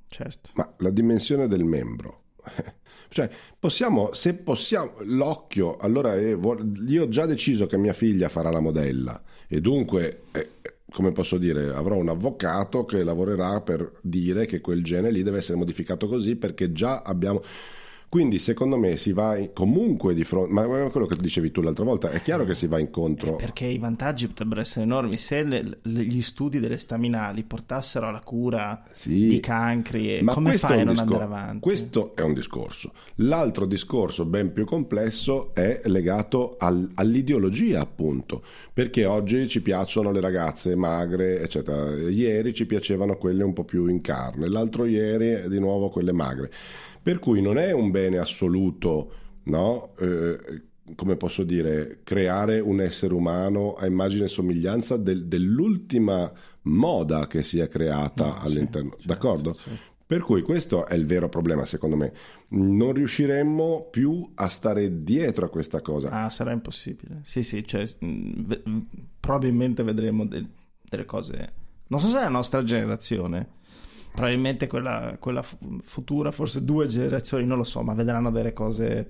[0.07, 0.51] certo.
[0.53, 2.21] Ma la dimensione del membro.
[3.09, 8.49] Cioè, possiamo, se possiamo, l'occhio, allora vuol- io ho già deciso che mia figlia farà
[8.49, 9.21] la modella.
[9.47, 10.49] E dunque, eh,
[10.89, 15.37] come posso dire, avrò un avvocato che lavorerà per dire che quel gene lì deve
[15.37, 17.41] essere modificato così perché già abbiamo...
[18.13, 21.84] Quindi secondo me si va comunque di fronte, ma è quello che dicevi tu l'altra
[21.84, 23.38] volta, è chiaro che si va incontro...
[23.38, 28.19] Perché i vantaggi potrebbero essere enormi se le- le- gli studi delle staminali portassero alla
[28.19, 29.30] cura Sì.
[29.30, 31.60] di cancri, e Ma come fai a non discor- andare avanti?
[31.62, 32.91] Questo è un discorso.
[33.15, 38.43] L'altro discorso, ben più complesso, è legato al- all'ideologia, appunto.
[38.71, 41.99] Perché oggi ci piacciono le ragazze magre, eccetera.
[41.99, 46.52] Ieri ci piacevano quelle un po' più in carne, l'altro ieri di nuovo quelle magre.
[47.03, 49.11] Per cui non è un bene assoluto,
[49.43, 49.93] no?
[49.99, 50.61] Eh,
[50.95, 56.31] come posso dire, creare un essere umano a immagine e somiglianza del- dell'ultima
[56.63, 58.89] moda che sia creata No, sì, all'interno.
[58.91, 59.53] certo, D'accordo?
[59.53, 59.69] sì.
[60.05, 62.13] Per cui questo è il vero problema, secondo me.
[62.49, 66.09] Non riusciremmo più a stare dietro a questa cosa.
[66.09, 67.21] Ah, sarà impossibile.
[67.23, 68.79] Sì, sì, cioè, mh, ve- mh,
[69.19, 70.47] probabilmente vedremo del-
[70.87, 71.53] delle cose.
[71.87, 73.47] Non so se è la nostra generazione,
[74.13, 79.10] probabilmente quella, quella fu- futura, forse due generazioni, non lo so, ma vedranno delle cose.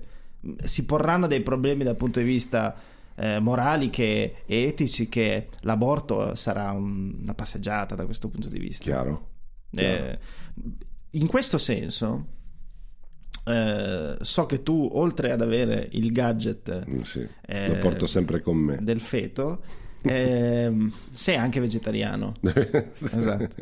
[0.64, 2.74] Si porranno dei problemi dal punto di vista
[3.16, 8.58] eh, morali che, e etici che l'aborto sarà un- una passeggiata da questo punto di
[8.58, 8.82] vista.
[8.84, 9.28] Chiaro?
[9.70, 10.18] Eh,
[11.10, 12.26] in questo senso,
[13.44, 17.26] eh, so che tu, oltre ad avere il gadget Mm, sì.
[17.46, 18.78] eh, Lo porto sempre con me.
[18.80, 19.62] del feto,
[20.02, 22.34] ehm, sei anche vegetariano.
[22.42, 23.54] Esatto.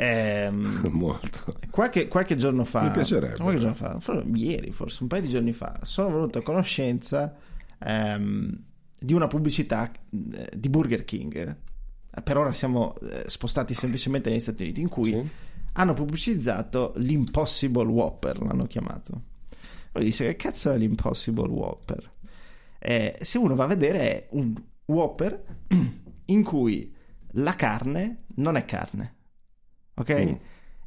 [0.00, 1.40] Ehm, Molto.
[1.70, 3.36] qualche, qualche giorno fa, Mi piacerebbe.
[3.38, 7.34] qualche giorno fa, for- ieri forse, un paio di giorni fa, sono venuto a conoscenza
[7.80, 8.62] ehm,
[8.96, 11.56] di una pubblicità eh, di Burger King.
[12.22, 15.28] Per ora siamo eh, spostati semplicemente negli Stati Uniti, in cui Sì.
[15.72, 19.22] hanno pubblicizzato l'Impossible Whopper, l'hanno chiamato.
[19.90, 22.08] Poi dice che cazzo è l'Impossible Whopper?
[22.78, 25.42] Eh, se uno va a vedere è un Whopper
[26.26, 26.94] in cui
[27.32, 29.14] la carne non è carne,
[29.98, 30.24] ok?
[30.24, 30.32] Mm.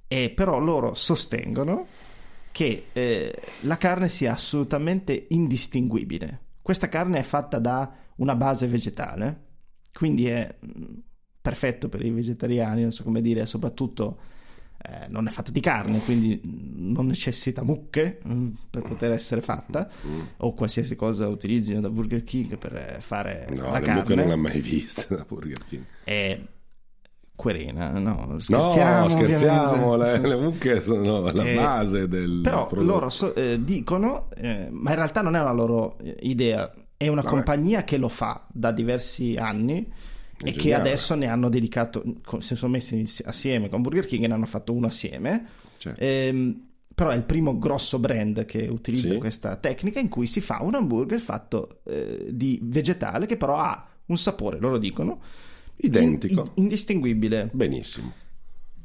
[0.08, 1.86] E però loro sostengono
[2.52, 6.39] che eh, la carne sia assolutamente indistinguibile.
[6.62, 9.45] Questa carne è fatta da una base vegetale,
[9.93, 10.93] quindi è mm,
[11.41, 14.19] perfetto per i vegetariani, non so come dire, soprattutto
[14.84, 19.39] eh, non è fatta di carne, quindi mm, non necessita mucche mm, per poter essere
[19.41, 20.19] fatta, Mm.
[20.38, 23.93] o qualsiasi cosa utilizzino da No, Burger King per eh, fare la le carne.
[24.02, 25.84] mucche non le ha mai viste da Burger King.
[26.04, 26.39] È
[27.41, 30.27] querena, no, No, scherziamo, scherziamo, ovviamente.
[30.27, 32.88] le, le mucche sono la Eh, base del Però prodotto.
[32.91, 37.08] loro so- eh, dicono, eh, ma in realtà non è una loro eh, idea, è
[37.08, 37.34] una Vabbè.
[37.34, 39.86] compagnia che lo fa da diversi anni
[40.38, 40.89] È e che geniale.
[40.89, 42.04] adesso ne hanno dedicato,
[42.39, 45.45] si sono messi assieme con Burger King e ne hanno fatto uno assieme.
[45.77, 49.17] Cioè, Ehm, però è il primo grosso brand che utilizza Sì.
[49.17, 53.88] questa tecnica in cui si fa un hamburger fatto eh, di vegetale che però ha
[54.06, 55.19] un sapore, loro dicono,
[55.84, 56.41] Identico.
[56.41, 57.50] in- in- indistinguibile.
[57.52, 58.13] Benissimo.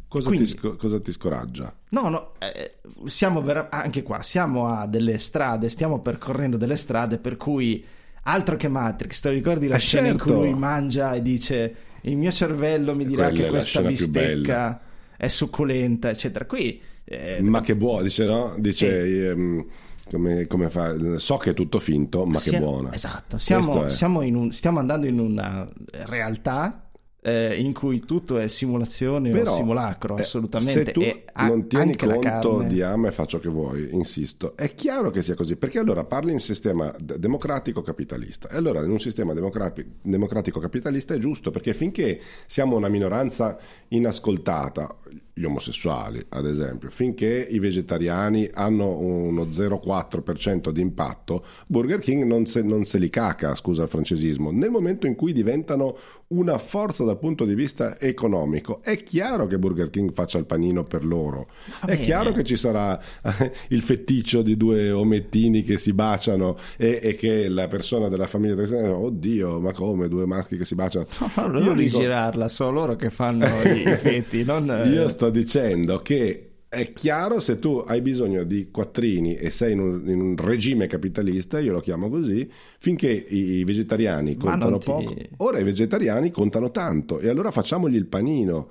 [0.09, 1.75] Cosa, Quindi- ti, sco- cosa ti scoraggia?
[1.91, 7.19] No, no, eh, siamo vera- anche qua, siamo a delle strade, stiamo percorrendo delle strade
[7.19, 7.85] per cui
[8.23, 10.33] altro che Matrix, te ricordi la Eh, scena certo.
[10.33, 14.81] in cui mangia e dice il mio cervello mi dirà Quella che questa bistecca
[15.17, 16.45] è succulenta, eccetera.
[16.47, 18.55] Qui eh, Ma che buono, dice no?
[18.59, 19.65] Dice ehm,
[20.09, 21.19] come, come fa?
[21.19, 22.93] So che è tutto finto, ma che sia- buona.
[22.93, 25.69] Esatto, siamo, siamo in un- stiamo andando in una
[26.05, 26.86] realtà
[27.27, 30.85] eh, in cui tutto è simulazione Però, o simulacro, eh, assolutamente.
[30.85, 34.73] Se tu e non tieni conto carne- di ama e faccio che vuoi, insisto, è
[34.75, 38.49] chiaro che sia così, perché allora parli in sistema democratico capitalista.
[38.49, 43.59] E allora in un sistema democra- democratico capitalista è giusto, perché finché siamo una minoranza
[43.89, 44.97] inascoltata,
[45.39, 52.47] gli omosessuali ad esempio, finché i vegetariani hanno uno 0,4% di impatto, Burger King non
[52.47, 54.51] se, non se li caca, scusa il francesismo.
[54.51, 59.59] Nel momento in cui diventano una forza dal punto di vista economico, è chiaro che
[59.59, 61.49] Burger King faccia il panino per loro.
[61.83, 62.01] Va È bene.
[62.01, 62.99] chiaro che ci sarà
[63.69, 68.55] il feticcio di due omettini che si baciano e, e che la persona della famiglia
[68.55, 71.07] tradizionale, oddio, ma come due maschi che si baciano?
[71.37, 74.65] No, non Io dico- rigirarla, sono loro che fanno i, i fetti, non...
[74.91, 79.79] Io sto dicendo che è chiaro se tu hai bisogno di quattrini e sei in
[79.81, 84.85] un, in un regime capitalista, io lo chiamo così, finché i vegetariani Ma contano ti-
[84.85, 88.69] poco, ora i vegetariani contano tanto e allora facciamogli il panino.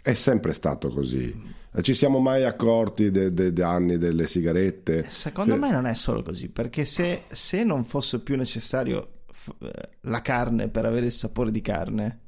[0.00, 1.32] È sempre stato così.
[1.80, 5.04] Ci siamo mai accorti de- de- de anni delle sigarette?
[5.06, 9.54] Secondo Cioè, me non è solo così, perché se, se non fosse più necessario f-
[9.60, 9.70] eh,
[10.02, 12.18] la carne per avere il sapore di carne,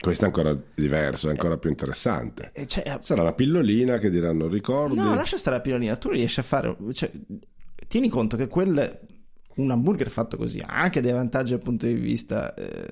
[0.00, 2.50] Questo è ancora diverso, è ancora più interessante.
[2.52, 4.96] eh, cioè, Sarà la pillolina che diranno ricordi.
[4.96, 6.76] No, lascia stare la pilolina, tu riesci a fare...
[6.92, 7.10] Cioè,
[7.88, 9.00] tieni conto che quel,
[9.56, 12.86] un hamburger fatto così ha anche dei vantaggi dal punto di vista eh,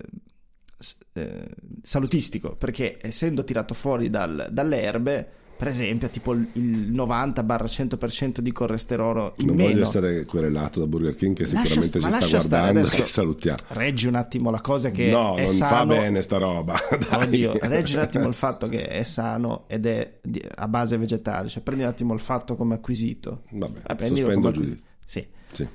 [1.13, 1.49] eh,
[1.83, 8.53] salutistico, perché essendo tirato fuori dal- dalle erbe, per esempio, tipo il il 90-100% di
[8.53, 9.69] colesterolo in Non meno...
[9.71, 12.97] voglio essere querelato da Burger King che Lascia sicuramente st- ci sta lascia guardando adesso.
[13.03, 13.59] che salutiamo.
[13.69, 15.71] Reggi un attimo la cosa che no, è non sano...
[15.77, 16.77] fa bene sta roba.
[17.11, 17.23] Dai.
[17.27, 20.21] Oddio, reggi un attimo il fatto che è sano ed è
[20.55, 23.43] a base vegetale, cioè prendi un attimo il fatto come acquisito.
[23.51, 24.85] Vabbè, Eh, prendilo sospendo il giudizio.
[25.05, 25.27] Sì.
[25.53, 25.69] Sì.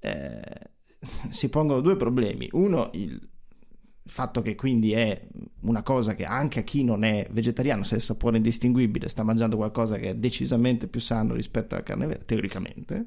[0.00, 0.40] Eh,
[1.30, 2.48] si pongono due problemi.
[2.52, 3.20] Uno, il
[4.10, 5.20] fatto che quindi è
[5.60, 9.22] una cosa che anche a chi non è vegetariano, se il sapore è indistinguibile, sta
[9.22, 13.06] mangiando qualcosa che è decisamente più sano rispetto alla carne vera, teoricamente.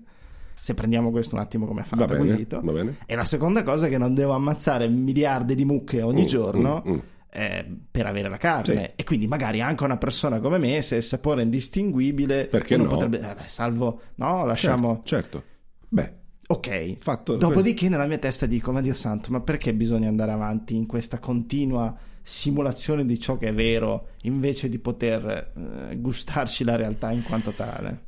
[0.60, 2.98] Se prendiamo questo un attimo come fatto Va bene, va bene.
[3.06, 6.84] E la seconda cosa è che non devo ammazzare miliardi di mucche ogni Mm, giorno
[6.88, 7.00] mm, mm.
[7.32, 8.84] eh, per avere la carne.
[8.86, 8.92] Sì.
[8.96, 12.86] E quindi magari anche una persona come me, se il sapore è indistinguibile, Perché no?
[12.86, 13.18] potrebbe...
[13.20, 14.02] eh, beh, salvo...
[14.16, 15.02] No, lasciamo...
[15.04, 15.44] Certo, certo.
[15.90, 16.14] Beh,
[16.54, 20.76] Ok, Fatto- dopodiché nella mia testa dico, ma Dio santo, ma perché bisogna andare avanti
[20.76, 25.52] in questa continua simulazione di ciò che è vero invece di poter
[25.90, 28.06] eh, gustarci la realtà in quanto tale?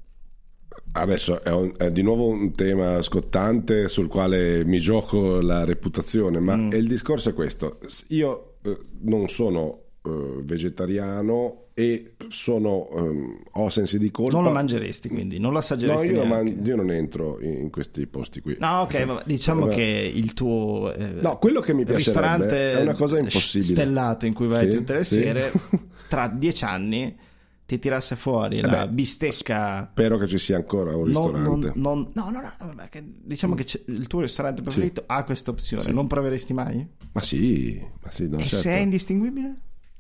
[0.97, 6.39] adesso è, un- è di nuovo un tema scottante sul quale mi gioco la reputazione,
[6.39, 6.71] ma Mm.
[6.71, 7.79] il discorso è questo.
[8.09, 14.33] Io eh, non sono eh, vegetariano e sono, ehm, ho sensi di colpa.
[14.35, 16.53] Non lo mangeresti quindi, non lo No, assaggeresti io, non neanche.
[16.55, 18.55] man- io non entro in, in questi posti qui.
[18.59, 22.81] No, ok, ma diciamo Eh, che il tuo eh, No, quello che mi ristorante è
[22.81, 23.71] una cosa impossibile.
[23.73, 25.15] stellato in cui vai Sì, tutte le sì.
[25.15, 25.51] sere,
[26.07, 27.17] tra dieci anni
[27.65, 31.71] ti tirasse fuori la Vabbè, bistecca Spero che ci sia ancora un Non- ristorante.
[31.75, 35.23] non- non- no, no, no, vabbè, che diciamo che c'è- il tuo ristorante preferito ha
[35.23, 36.87] questa opzione, non proveresti mai?
[37.11, 38.55] Ma sì, ma sì, no, certo.
[38.57, 39.53] se è indistinguibile?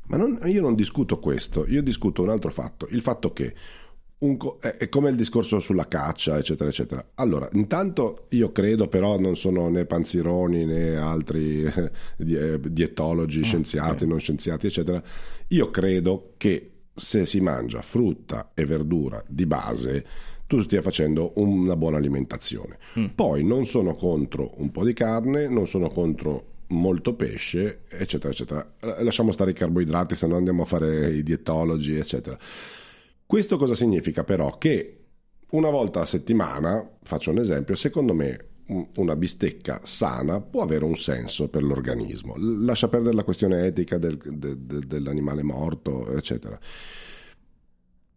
[0.07, 3.53] Ma non- io non discuto questo, io discuto un altro fatto, il fatto che
[4.37, 7.05] co- è, è come il discorso sulla caccia, eccetera, eccetera.
[7.15, 14.05] Allora, intanto io credo, però non sono né panzironi né altri eh, di- dietologi, scienziati,
[14.07, 15.01] non scienziati, eccetera.
[15.49, 20.05] Io credo che se si mangia frutta e verdura di base,
[20.47, 22.77] tu stia facendo una buona alimentazione.
[23.13, 28.73] Poi non sono contro un po' di carne, non sono contro molto pesce, eccetera, eccetera.
[28.79, 32.37] Eh, Lasciamo stare i carboidrati, se no andiamo a fare i dietologi, eccetera.
[33.25, 34.57] Questo cosa significa però?
[34.57, 34.99] Che
[35.51, 40.85] una volta a settimana, faccio un esempio, secondo me un- una bistecca sana può avere
[40.85, 42.33] un senso per l'organismo.
[42.37, 46.59] Lascia perdere la questione etica del- de- de- dell'animale morto, eccetera.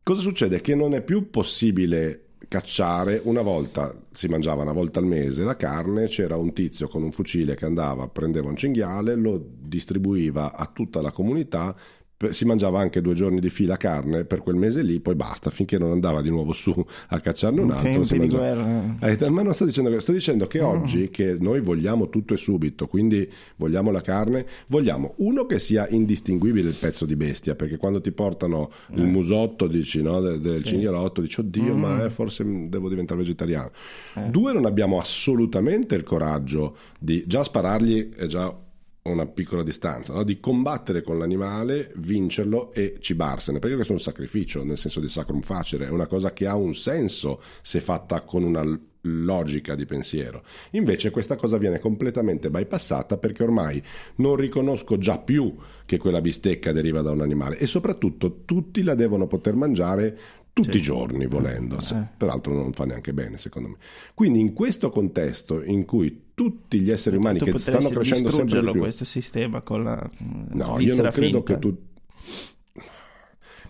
[0.02, 0.60] Cosa succede?
[0.62, 5.56] Che non è più possibile cacciare, una volta si mangiava una volta al mese la
[5.56, 10.66] carne, c'era un tizio con un fucile che andava, prendeva un cinghiale, lo distribuiva a
[10.72, 11.76] tutta la comunità,
[12.30, 15.78] si mangiava anche due giorni di fila carne per quel mese lì, poi basta, finché
[15.78, 16.74] non andava di nuovo su
[17.08, 17.90] a cacciarne un altro.
[17.90, 18.96] tempi di mangiava- guerra.
[19.26, 22.36] eh, ma non sto dicendo questo, sto dicendo che oggi che noi vogliamo tutto e
[22.36, 27.76] subito, quindi vogliamo la carne, vogliamo uno che sia indistinguibile il pezzo di bestia, perché
[27.76, 32.44] quando ti portano il musotto dici, no, del, del cinghialotto, dici oddio, ma eh, forse
[32.68, 33.70] devo diventare vegetariano.
[34.28, 38.52] Due, non abbiamo assolutamente il coraggio di già sparargli è già
[39.02, 40.22] una piccola distanza, no?
[40.22, 45.08] di combattere con l'animale, vincerlo e cibarsene, perché questo è un sacrificio, nel senso di
[45.08, 48.62] sacrum facere, è una cosa che ha un senso se fatta con una
[49.02, 50.42] logica di pensiero.
[50.72, 53.82] Invece questa cosa viene completamente bypassata perché ormai
[54.16, 55.54] non riconosco già più
[55.86, 60.18] che quella bistecca deriva da un animale e soprattutto tutti la devono poter mangiare
[60.62, 60.78] tutti Sì.
[60.78, 62.02] i giorni volendo, Se- Eh.
[62.16, 63.76] peraltro non fa neanche bene secondo me.
[64.14, 68.60] Quindi in questo contesto in cui tutti gli esseri umani tu che stanno crescendo sempre
[68.60, 71.52] di più questo sistema con la mm, No, io Svizzera non credo finta.
[71.54, 71.76] che tu.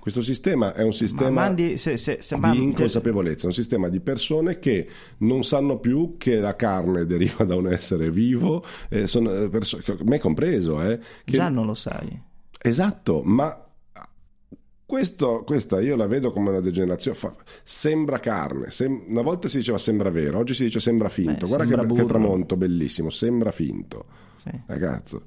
[0.00, 4.00] Questo sistema è un Ma sistema mandi, se, se, se di inconsapevolezza, un sistema di
[4.00, 9.30] persone che non sanno più che la carne deriva da un essere vivo, eh, sono
[9.34, 12.18] eh, perso- me compreso, eh, che- già non lo sai.
[12.60, 13.67] Esatto, ma
[14.88, 17.14] questo, questa io la vedo come una degenerazione.
[17.14, 18.70] Fa- sembra carne.
[18.70, 21.44] sem- una volta si diceva sembra vero, oggi si dice sembra finto.
[21.46, 24.06] Beh, Guarda che, che tramonto bellissimo, sembra finto.
[24.42, 24.50] Sì.
[24.64, 25.22] Ragazzo,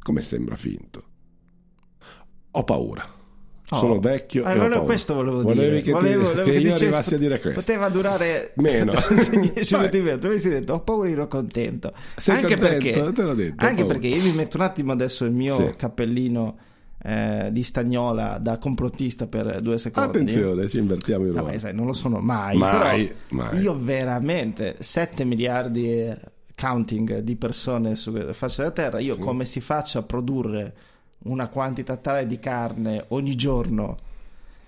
[0.00, 1.02] come sembra finto?
[2.52, 3.06] Ho paura.
[3.68, 3.76] Oh.
[3.76, 4.84] Sono vecchio Eh, e volevo- paura.
[4.86, 5.76] questo volevo Volevi dire.
[5.76, 7.60] che, ti- Volevo- volevo che io arrivassi a dire questo.
[7.60, 8.92] Poteva durare Meno.
[9.30, 9.80] 10 Vai.
[9.80, 10.18] minuti in meno.
[10.18, 11.92] Tu avessi detto ho paura ero contento.
[12.16, 12.68] Sei anche contento?
[13.12, 15.70] perché, detto, anche perché io mi metto un attimo adesso il mio Sì.
[15.76, 16.56] cappellino
[17.04, 20.18] eh, di stagnola da complottista per due secondi.
[20.18, 21.44] Attenzione, ci invertiamo i ruoli.
[21.44, 22.56] Vabbè, sai, non lo sono mai.
[22.56, 23.60] Mai, però mai.
[23.60, 26.18] Io veramente 7 miliardi e
[26.54, 30.74] counting di persone sulla faccia della terra, io come si faccia a produrre
[31.24, 33.96] una quantità tale di carne ogni giorno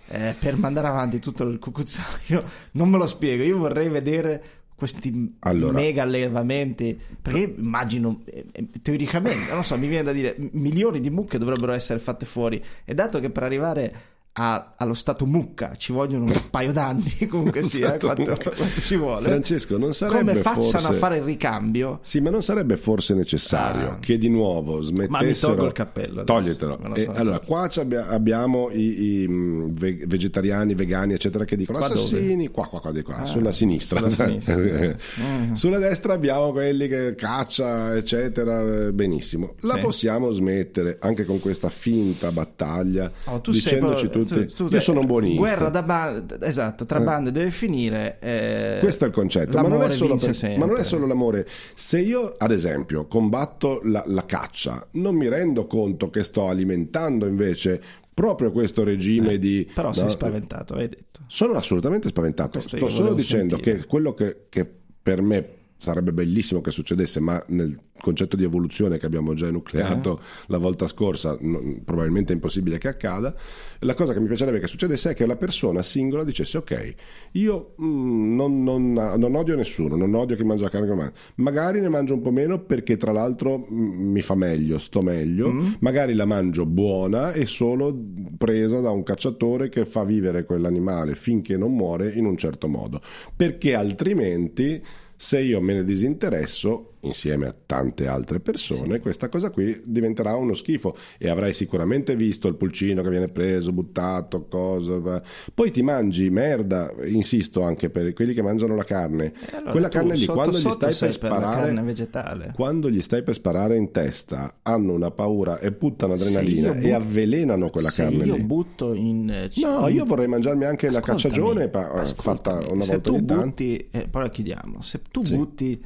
[0.08, 3.42] eh, per mandare avanti tutto il cucuzzaio, non me lo spiego.
[3.42, 5.72] Io vorrei vedere questi Allora.
[5.72, 11.10] mega allevamenti perché immagino eh, eh, teoricamente non so mi viene da dire milioni di
[11.10, 15.92] mucche dovrebbero essere fatte fuori e dato che per arrivare a- allo stato mucca ci
[15.92, 20.42] vogliono un paio d'anni comunque sia Stato quanto, quanto ci vuole Francesco, non sarebbe come
[20.42, 20.86] facciano forse...
[20.88, 23.98] a fare il ricambio Sì, ma non sarebbe forse necessario Ah.
[24.00, 25.52] che di nuovo smettessero...
[25.52, 26.78] tolgo il cappello adesso, Toglietelo.
[26.82, 27.12] lo E so.
[27.12, 27.70] allora, qua
[28.08, 29.26] abbiamo i, i,
[29.70, 32.00] ve- vegetariani, vegani, eccetera, che dicono Qua dove?
[32.00, 33.98] assassini, qua, qua, qua, di qua, Ah, sulla sinistra.
[33.98, 34.52] sulla sinistra.
[35.24, 35.52] Mm.
[35.52, 39.54] Sulla destra abbiamo quelli che caccia, eccetera, benissimo.
[39.60, 39.80] La Sì.
[39.80, 44.54] possiamo smettere anche con questa finta battaglia, Oh, tu dicendoci proprio- tutti...
[44.54, 45.38] tu- io sono un buonista.
[45.38, 47.04] guerra da bande esatto tra Eh.
[47.04, 50.84] bande deve finire eh, Questo è il concetto, ma non, è per- ma non è
[50.84, 51.46] solo l'amore.
[51.74, 57.26] Se io, ad esempio, combatto la, la caccia, non mi rendo conto che sto alimentando
[57.26, 57.80] invece
[58.14, 59.62] proprio questo regime di...
[59.68, 62.58] Eh, però no, sei spaventato hai detto Sono assolutamente spaventato.
[62.58, 63.78] Questo Sto solo dicendo sentire.
[63.78, 64.68] che quello che, che
[65.02, 70.18] per me sarebbe bellissimo che succedesse, ma nel concetto di evoluzione che abbiamo già enucleato
[70.18, 70.22] Eh.
[70.48, 73.34] la volta scorsa, non- probabilmente è impossibile che accada.
[73.80, 76.94] La cosa che mi piacerebbe che succedesse è che la persona singola dicesse: Ok,
[77.32, 81.12] io mm, non, non- non odio nessuno, non odio chi mangia carne, mangia.
[81.36, 85.50] magari ne mangio un po' meno perché tra l'altro mm, mi fa meglio, sto meglio,
[85.52, 85.72] Mm.
[85.80, 87.94] magari la mangio buona e solo
[88.38, 93.00] presa da un cacciatore che fa vivere quell'animale finché non muore in un certo modo,
[93.36, 94.82] perché altrimenti
[95.16, 100.54] se io me ne disinteresso insieme a tante altre persone, questa cosa qui diventerà uno
[100.54, 105.22] schifo e avrai sicuramente visto il pulcino che viene preso, buttato, cosa.
[105.54, 109.32] Poi ti mangi merda, insisto anche per quelli che mangiano la carne.
[109.50, 112.52] E allora Quella carne lì sotto quando gli stai per per la sparare carne vegetale
[112.54, 116.80] quando gli stai per sparare in testa hanno una paura e buttano adrenalina io e
[116.80, 118.42] but- avvelenano quella se carne io lì.
[118.42, 122.84] butto in eh, No, io vorrei mangiarmi anche la Ascoltami, cacciagione pa- eh, fatta una
[122.84, 123.44] volta ogni tanto.
[123.44, 125.34] butti eh, poi la chiudiamo se tu Sì.
[125.36, 125.82] butti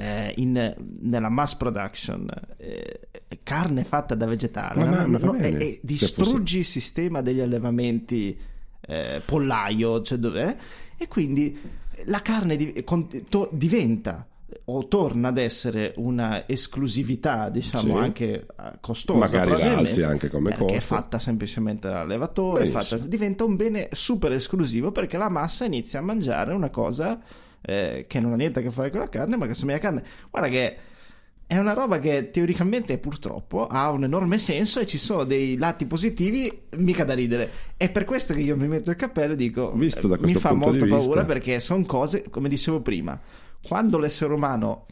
[0.00, 3.00] eh, in- nella mass production eh,
[3.42, 8.38] carne fatta da vegetale no, no, bene, e, e distruggi il sistema degli allevamenti
[8.80, 10.56] eh, pollaio cioè dov'è
[10.96, 11.58] e quindi
[12.04, 14.24] la carne di- con- to- diventa
[14.66, 18.02] o torna ad essere una esclusività diciamo Sì.
[18.02, 18.46] anche eh,
[18.80, 20.94] costosa Magari la alzi anche come perché è costo.
[20.94, 26.02] fatta semplicemente dall'allevatore è fatta- diventa un bene super esclusivo perché la massa inizia a
[26.02, 27.20] mangiare una cosa
[27.62, 29.80] eh, che non ha niente a che fare con la carne ma che assomiglia a
[29.80, 30.76] carne guarda che
[31.46, 35.86] è una roba che teoricamente purtroppo ha un enorme senso e ci sono dei lati
[35.86, 39.72] positivi mica da ridere è per questo che io mi metto il cappello e dico
[39.72, 40.98] Visto da eh, mi questo fa di molta vista.
[40.98, 43.18] paura perché sono cose come dicevo prima
[43.62, 44.86] quando l'essere umano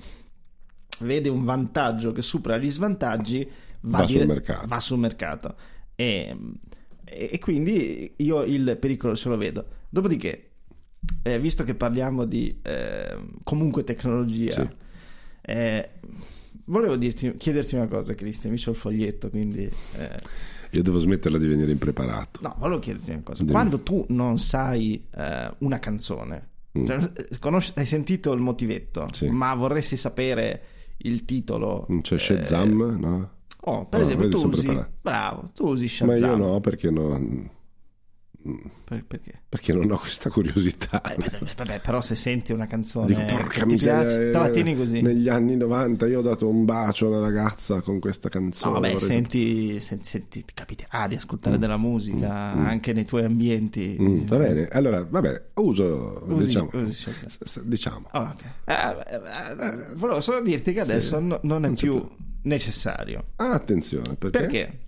[1.00, 3.46] vede un vantaggio che supera gli svantaggi
[3.83, 4.66] va, Va sul dire- mercato.
[4.66, 5.55] va sul mercato
[5.94, 6.35] e,
[7.05, 10.46] e- e quindi io il pericolo ce lo vedo dopodiché
[11.23, 14.69] eh, visto che parliamo di eh, comunque tecnologia Sì.
[15.42, 15.90] eh,
[16.66, 20.19] volevo dirti, chiederti una cosa Cristian mi c'ho il foglietto quindi eh,
[20.71, 22.40] Io devo smetterla di venire impreparato.
[22.42, 23.53] no volevo chiederti una cosa Dimmi.
[23.53, 26.49] quando tu non sai eh, una canzone
[26.85, 29.09] cioè, eh, conosci- hai sentito il motivetto Mm.
[29.12, 29.29] Sì.
[29.29, 30.62] ma vorresti sapere
[30.99, 33.31] il titolo Non c'è Shazam, no?
[33.69, 34.92] Oh, per Ah, esempio, tu usi, preparato.
[35.02, 36.29] bravo, tu usi Ma Shazam.
[36.31, 37.50] io no, perché non,
[38.85, 39.42] Per- perché?
[39.49, 41.01] perché non ho questa curiosità.
[41.03, 44.49] Eh, beh, vabbè, però se senti una canzone Dico, porca ti miseria, piace, te la
[44.49, 45.01] eh, tieni così.
[45.03, 48.75] Negli anni 90 io ho dato un bacio a una ragazza con questa canzone.
[48.75, 53.97] No, vabbè, senti, senti, senti, ti capiterà di ascoltare della musica anche nei tuoi ambienti.
[54.01, 57.11] Mm, va bene, allora va bene, uso, Usi- diciamo, usi
[57.65, 58.09] diciamo.
[58.13, 58.44] Ah, ok.
[58.65, 62.07] Eh, eh, eh, volevo solo dirti che adesso no- non è più
[62.42, 63.25] necessario.
[63.37, 64.38] Ah, attenzione, perché?
[64.38, 64.79] Perché?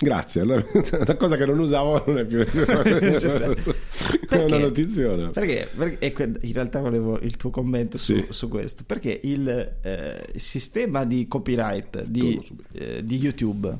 [0.00, 0.64] Grazie, allora,
[1.00, 4.44] una cosa che non usavo non è più è Perché?
[4.44, 5.30] una notiziona.
[5.30, 5.68] Perché?
[5.74, 8.26] Perché- in realtà volevo il tuo commento su, Sì.
[8.30, 8.84] su questo.
[8.84, 9.48] Perché il,
[9.82, 12.40] eh, sistema di copyright di,
[12.74, 13.76] eh, di YouTube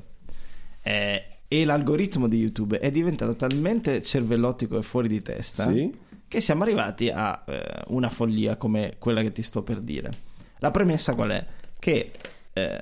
[0.83, 5.95] eh, e l'algoritmo di YouTube è diventato talmente cervellottico e fuori di testa Sì?
[6.27, 10.11] che siamo arrivati a eh, una follia come quella che ti sto per dire.
[10.59, 11.47] La premessa qual è?
[11.79, 12.11] Che
[12.53, 12.81] eh,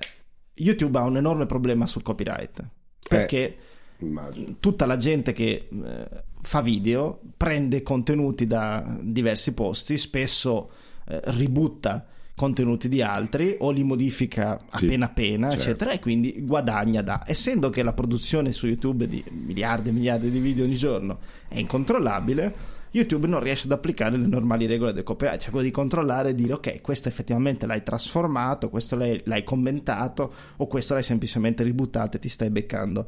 [0.55, 2.65] YouTube ha un enorme problema sul copyright.
[3.09, 3.57] Perché
[3.99, 4.57] Immagino.
[4.61, 6.09] tutta la gente che eh,
[6.41, 10.71] fa video prende contenuti da diversi posti, spesso
[11.09, 15.65] eh, ributta contenuti di altri o li modifica Sì, appena appena, certo.
[15.65, 17.25] eccetera, e quindi guadagna da.
[17.27, 21.59] Essendo che la produzione su YouTube di miliardi e miliardi di video ogni giorno è
[21.59, 22.55] incontrollabile,
[22.91, 26.35] YouTube non riesce ad applicare le normali regole del copyright, cioè quello di controllare e
[26.35, 32.17] dire ok, questo effettivamente l'hai trasformato, questo l'hai, l'hai commentato o questo l'hai semplicemente ributtato
[32.17, 33.07] e ti stai beccando.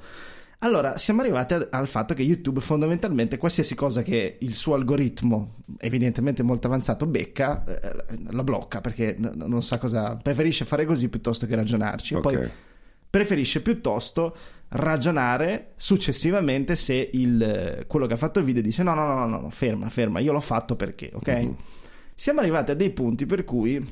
[0.60, 6.42] Allora, siamo arrivati al fatto che YouTube fondamentalmente qualsiasi cosa che il suo algoritmo, evidentemente
[6.42, 10.16] molto avanzato, becca, eh, la blocca perché n- non sa cosa...
[10.16, 12.14] preferisce fare così piuttosto che ragionarci.
[12.14, 12.22] E Ok.
[12.22, 12.48] poi
[13.08, 14.36] preferisce piuttosto
[14.70, 19.40] ragionare successivamente se il, quello che ha fatto il video dice no, no, no, no,
[19.40, 21.28] no, ferma, ferma, io l'ho fatto perché, ok?
[21.28, 21.56] Mhm.
[22.14, 23.86] Siamo arrivati a dei punti per cui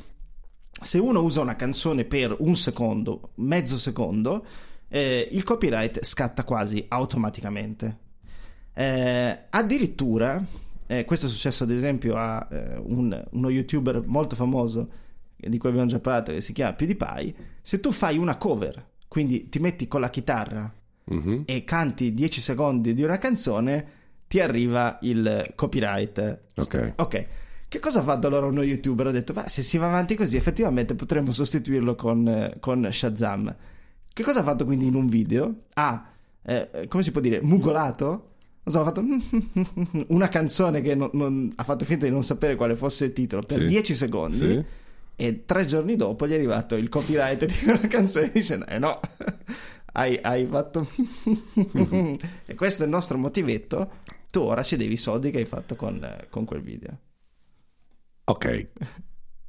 [0.69, 4.45] se uno usa una canzone per un secondo, mezzo secondo,
[4.89, 7.99] eh, il copyright scatta quasi automaticamente.
[8.75, 10.45] Eh, addirittura,
[10.87, 14.89] eh, questo è successo ad esempio a eh, un- uno youtuber molto famoso
[15.37, 19.49] di cui abbiamo già parlato che si chiama PewDiePie, se tu fai una cover, quindi
[19.49, 20.73] ti metti con la chitarra
[21.09, 21.43] Mhm.
[21.47, 23.87] e canti 10 secondi di una canzone,
[24.27, 26.41] ti arriva il copyright.
[26.57, 26.93] Ok.
[26.97, 27.27] Ok.
[27.69, 29.07] Che cosa ha fatto allora uno youtuber?
[29.09, 33.55] Ha detto, ma se si va avanti così effettivamente potremmo sostituirlo con, eh, con Shazam.
[34.13, 35.55] Che cosa ha fatto quindi in un video?
[35.75, 36.09] Ha,
[36.43, 38.31] eh, come si può dire, mugolato?
[38.65, 39.05] So, ha fatto
[40.09, 43.43] una canzone che non- non- ha fatto finta di non sapere quale fosse il titolo
[43.43, 43.67] per Sì.
[43.67, 44.65] 10 secondi Sì.
[45.17, 48.79] E tre giorni dopo gli è arrivato il copyright di quella canzone e dice eh
[48.79, 49.01] no
[49.93, 50.91] hai, hai fatto
[52.47, 55.75] e questo è il nostro motivetto tu ora ci devi i soldi che hai fatto
[55.75, 56.99] con, con quel video
[58.29, 58.71] Ok,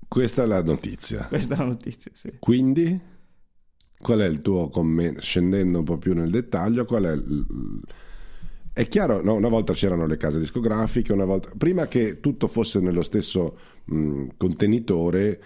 [0.08, 1.26] questa è la notizia.
[1.26, 2.36] questa è la notizia sì.
[2.38, 3.00] Quindi,
[3.98, 5.20] qual è il tuo commento?
[5.22, 7.82] Scendendo un po' più nel dettaglio, qual è il...
[8.78, 11.50] È chiaro, no, una volta c'erano le case discografiche, una volta...
[11.58, 15.42] prima che tutto fosse nello stesso mh, contenitore,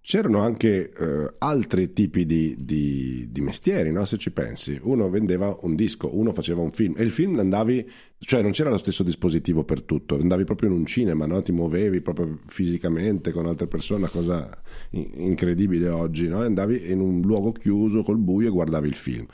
[0.00, 4.04] c'erano anche eh, altri tipi di, di- di mestieri, no?
[4.04, 4.78] se ci pensi.
[4.80, 7.84] Uno vendeva un disco, uno faceva un film e il film andavi,
[8.20, 11.42] cioè non c'era lo stesso dispositivo per tutto, andavi proprio in un cinema, no?
[11.42, 14.48] ti muovevi proprio fisicamente con altre persone, una cosa
[14.90, 16.42] in- incredibile oggi, no?
[16.42, 19.26] andavi in un luogo chiuso col buio e guardavi il film.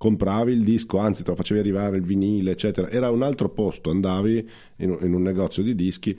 [0.00, 2.88] Compravi il disco, anzi te lo facevi arrivare il vinile, eccetera.
[2.88, 6.18] Era un altro posto, andavi in in un negozio di dischi.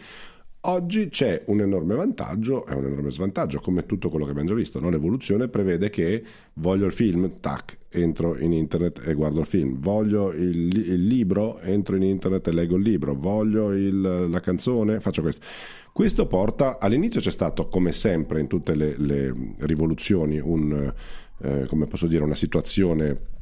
[0.65, 4.53] Oggi c'è un enorme vantaggio e un enorme svantaggio, come tutto quello che abbiamo già
[4.53, 4.79] visto.
[4.79, 4.91] no?
[4.91, 6.23] L'evoluzione prevede che
[6.53, 9.79] voglio il film, tac, entro in internet e guardo il film.
[9.79, 13.15] Voglio il, il libro, entro in internet e leggo il libro.
[13.15, 15.43] Voglio il- la canzone, faccio questo.
[15.91, 20.93] Questo porta, all'inizio c'è stato, come sempre in tutte le, le rivoluzioni, un,
[21.41, 23.39] eh, come posso dire, una situazione...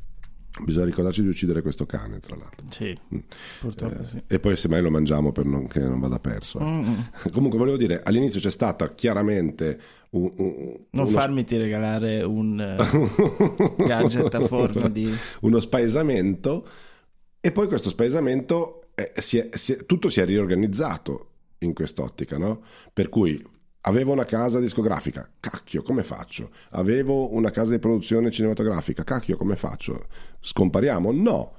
[0.65, 2.65] Bisogna ricordarci di uccidere questo cane, tra l'altro.
[2.69, 2.97] sì
[3.59, 6.59] purtroppo sì E poi semmai lo mangiamo per non, che non vada perso.
[6.59, 6.63] eh.
[6.63, 6.93] Mm,
[7.31, 9.79] Comunque volevo dire, all'inizio c'è stata chiaramente
[10.11, 12.75] un, un- non uno, farmi ti regalare un eh,
[13.85, 16.67] gadget a forma di uno spaesamento
[17.39, 21.27] e poi questo spaesamento eh, si è- si è- tutto si è riorganizzato
[21.59, 22.61] in quest'ottica, no?
[22.93, 23.41] Per cui
[23.81, 26.49] avevo una casa discografica, cacchio, come faccio?
[26.71, 30.07] Avevo una casa di produzione cinematografica, cacchio, come faccio?
[30.39, 31.11] Scompariamo?
[31.11, 31.53] No.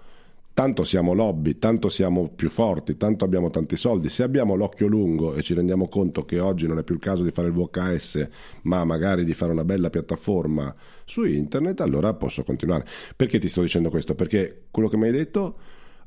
[0.52, 4.10] Tanto siamo lobby, tanto siamo più forti, tanto abbiamo tanti soldi.
[4.10, 7.22] Se abbiamo l'occhio lungo e ci rendiamo conto che oggi non è più il caso
[7.22, 8.28] di fare il VHS,
[8.62, 10.74] ma magari di fare una bella piattaforma
[11.06, 12.84] su internet, allora posso continuare.
[13.16, 14.14] Perché ti sto dicendo questo?
[14.14, 15.56] Perché quello che mi hai detto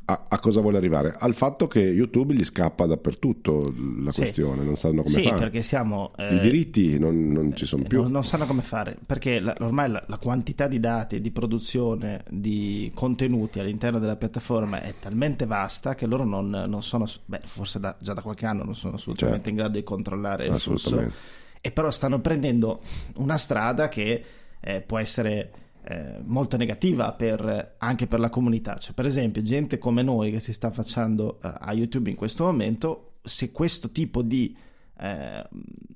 [0.06, 1.16] a, a cosa vuole arrivare?
[1.18, 3.74] Al fatto che YouTube gli scappa dappertutto
[4.04, 4.22] la Sì.
[4.22, 5.38] questione, non sanno come Sì, fare.
[5.40, 6.12] perché siamo...
[6.18, 8.02] eh, I diritti non, non ci sono più.
[8.02, 12.24] Non, non sanno come fare, perché la- ormai la, la quantità di dati di produzione
[12.30, 17.80] di contenuti all'interno della piattaforma è talmente vasta che loro non, non sono, beh, forse
[17.80, 19.50] da- già da qualche anno non sono assolutamente Certo.
[19.50, 21.16] in grado di controllare il flusso, Assolutamente.
[21.62, 22.82] e però stanno prendendo
[23.16, 24.24] una strada che
[24.60, 25.52] eh, può essere
[25.86, 28.78] eh, molto negativa per- anche per la comunità.
[28.78, 32.46] Cioè, per esempio, gente come noi che si sta facendo eh, a YouTube in questo
[32.46, 34.56] momento, se questo tipo di
[35.00, 35.48] eh,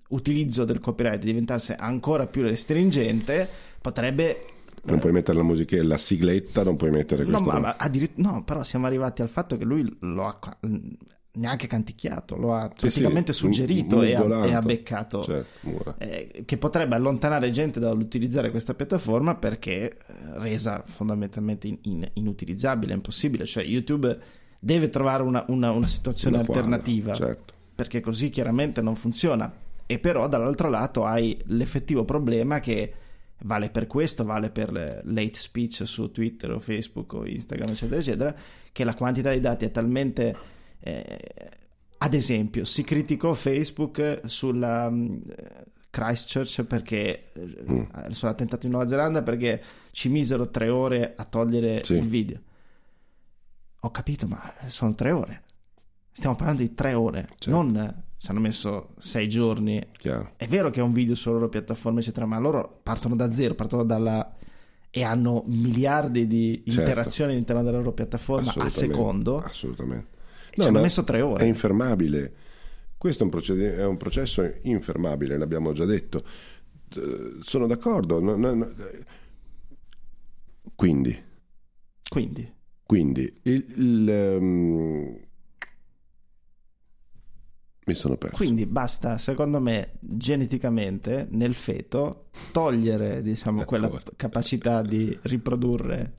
[0.10, 3.48] utilizzo del copyright diventasse ancora più restringente,
[3.82, 4.46] potrebbe
[4.84, 7.50] Non puoi mettere la musica, la sigletta, non puoi mettere No, questo.
[7.52, 10.40] ma, ma addirit- no, però siamo arrivati al fatto che lui lo ha
[11.38, 15.24] neanche canticchiato, lo ha Sì, sì, praticamente suggerito e ha, e ha beccato.
[15.24, 19.98] Certo, eh, che potrebbe allontanare gente dall'utilizzare questa piattaforma perché eh,
[20.40, 23.46] resa fondamentalmente in- in- inutilizzabile, impossibile.
[23.46, 24.18] Cioè, YouTube
[24.60, 27.54] deve trovare una, una- una situazione Una quadra, alternativa certo.
[27.74, 29.52] perché così chiaramente non funziona.
[29.86, 32.94] E però dall'altro lato hai l'effettivo problema che
[33.44, 34.72] vale per questo, vale per
[35.06, 38.36] late speech su Twitter o Facebook o Instagram, eccetera, eccetera,
[38.72, 40.56] che la quantità di dati è talmente...
[40.80, 41.20] eh,
[42.00, 45.22] ad esempio, si criticò Facebook sulla mh,
[45.90, 49.62] Christchurch perché eh, sull'attentato in Nuova Zelanda perché
[49.92, 51.96] ci misero tre ore a togliere Sì.
[51.96, 52.40] il video.
[53.82, 55.44] Ho capito, ma sono tre ore.
[56.12, 57.50] Stiamo parlando di tre ore, Certo.
[57.50, 59.84] non eh, ci hanno messo sei giorni.
[59.98, 60.34] Chiaro.
[60.36, 63.54] È vero che è un video sulle loro piattaforme, eccetera, ma loro partono da zero,
[63.56, 64.36] partono dalla
[64.90, 66.80] e hanno miliardi di Certo.
[66.82, 69.40] interazioni all'interno della loro piattaforma a secondo.
[69.40, 70.16] Assolutamente.
[70.62, 71.44] Ci hanno no, messo tre ore.
[71.44, 72.34] È infermabile.
[72.98, 76.20] Questo è un, proced- è un processo infermabile, l'abbiamo già detto.
[77.42, 78.20] Sono d'accordo.
[78.20, 78.74] no- no- no-
[80.76, 81.20] Quindi,
[82.10, 82.54] Quindi,
[82.84, 85.18] quindi il, il, ehm,
[87.86, 88.36] mi sono perso.
[88.36, 96.14] quindi basta, secondo me, geneticamente nel feto togliere, diciamo, quella capacità di riprodurre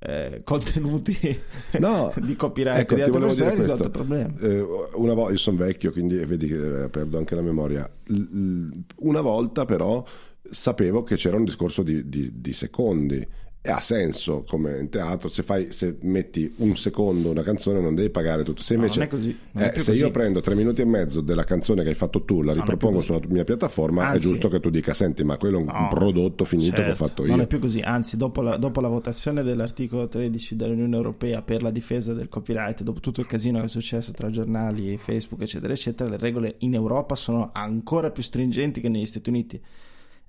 [0.00, 1.16] eh, contenuti
[1.80, 3.84] No, di copyright ecco, di altre persone è risolto questo.
[3.84, 4.34] il problema.
[4.40, 7.90] Eh, una volta, io sono vecchio, quindi vedi che eh, perdo anche la memoria.
[8.06, 10.04] L- una volta, però,
[10.50, 13.26] sapevo che c'era un discorso di, di- di secondi.
[13.60, 17.94] E ha senso come in teatro, se, fai, se metti un secondo una canzone non
[17.94, 18.62] devi pagare tutto.
[18.62, 21.20] Se No, invece, non è così, è eh, se io prendo tre minuti e mezzo
[21.20, 24.48] della canzone che hai fatto tu, la è ripropongo sulla mia piattaforma, è Anzi- giusto
[24.48, 27.04] che tu dica: Senti, ma quello è un, un No, prodotto finito che ho certo,
[27.04, 27.30] fatto io.
[27.32, 31.62] Non è più così, anzi, dopo la, dopo la votazione dell'articolo 13 dell'Unione Europea per
[31.62, 35.72] la difesa del copyright, dopo tutto il casino che è successo tra giornali, Facebook, eccetera,
[35.72, 39.60] eccetera, le regole in Europa sono ancora più stringenti che negli Stati Uniti.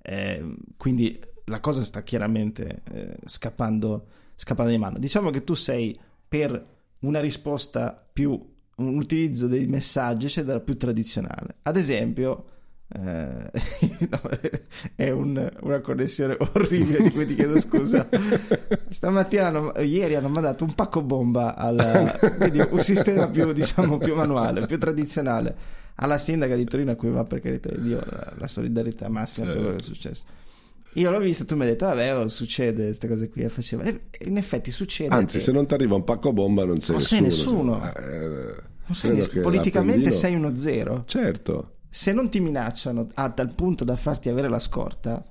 [0.02, 1.18] Eh, quindi
[1.50, 4.98] la cosa sta chiaramente eh, scappando, scappando di mano.
[4.98, 6.62] Diciamo che tu sei per
[7.00, 8.30] una risposta più,
[8.76, 11.56] un utilizzo dei messaggi, eccetera, più tradizionale.
[11.62, 12.44] Ad esempio,
[12.92, 13.50] eh,
[14.10, 14.20] no,
[14.96, 18.08] è un- una connessione orribile di cui ti chiedo scusa.
[18.88, 24.14] Stamattina, hanno- ieri hanno mandato un pacco bomba al quindi un sistema più, diciamo, più
[24.14, 28.32] manuale, più tradizionale alla sindaca di Torino a cui va per carità di Dio la,
[28.38, 30.24] la solidarietà massima per quello che è successo.
[30.94, 33.48] Io l'ho visto, tu mi hai detto, vabbè, oh, succede queste cose qui.
[33.48, 35.14] Faceva, e in effetti succede.
[35.14, 37.78] Anzi, che- se non ti arriva un pacco bomba, non sei Non sei nessuno.
[37.78, 37.92] nessuno.
[37.92, 41.04] cioè, eh, non sei credo ness- che politicamente sei uno zero.
[41.06, 41.74] Certo.
[41.88, 45.24] Se non ti minacciano a tal punto da farti avere la scorta,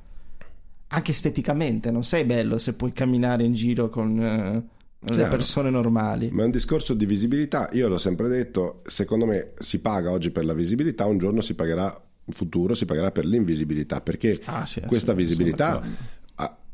[0.92, 4.64] anche esteticamente non sei bello se puoi camminare in giro con eh,
[5.02, 5.30] le Chiaro.
[5.30, 6.30] persone normali.
[6.32, 7.70] Ma è un discorso di visibilità.
[7.74, 11.54] Io l'ho sempre detto, secondo me si paga oggi per la visibilità, un giorno si
[11.54, 12.02] pagherà,
[12.32, 15.82] futuro si pagherà per l'invisibilità, perché Ah, sì, questa sono- visibilità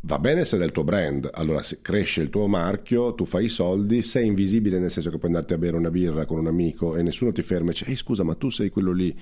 [0.08, 3.46] va bene se è del tuo brand, allora se cresce il tuo marchio, tu fai
[3.46, 6.46] i soldi, sei invisibile nel senso che puoi andarti a bere una birra con un
[6.46, 9.18] amico e nessuno ti ferma e dice, ehi scusa ma tu sei quello lì.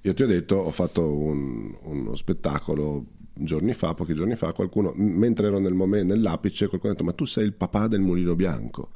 [0.00, 4.92] Io ti ho detto, ho fatto un- uno spettacolo giorni fa, pochi giorni fa, qualcuno,
[4.96, 8.34] mentre ero nel momento, nell'apice, qualcuno ha detto, ma tu sei il papà del mulino
[8.34, 8.92] bianco.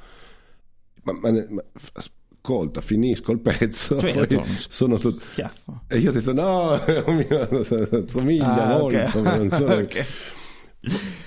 [1.03, 1.63] Ma, ma- ma-
[2.45, 4.27] ascolta, finisco il pezzo, hai poi
[4.67, 5.23] sono tutto...
[5.87, 6.79] E io ho detto, no,
[8.07, 9.73] somiglia Ah, molto, ma non sono...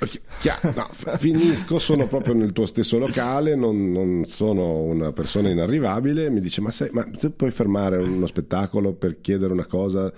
[0.00, 0.20] Ok.
[0.38, 6.30] Chia- no, finisco, sono proprio nel tuo stesso locale, non, non sono una persona inarrivabile.
[6.30, 10.12] Mi dice: ma, sei, ma tu puoi fermare uno spettacolo per chiedere una cosa?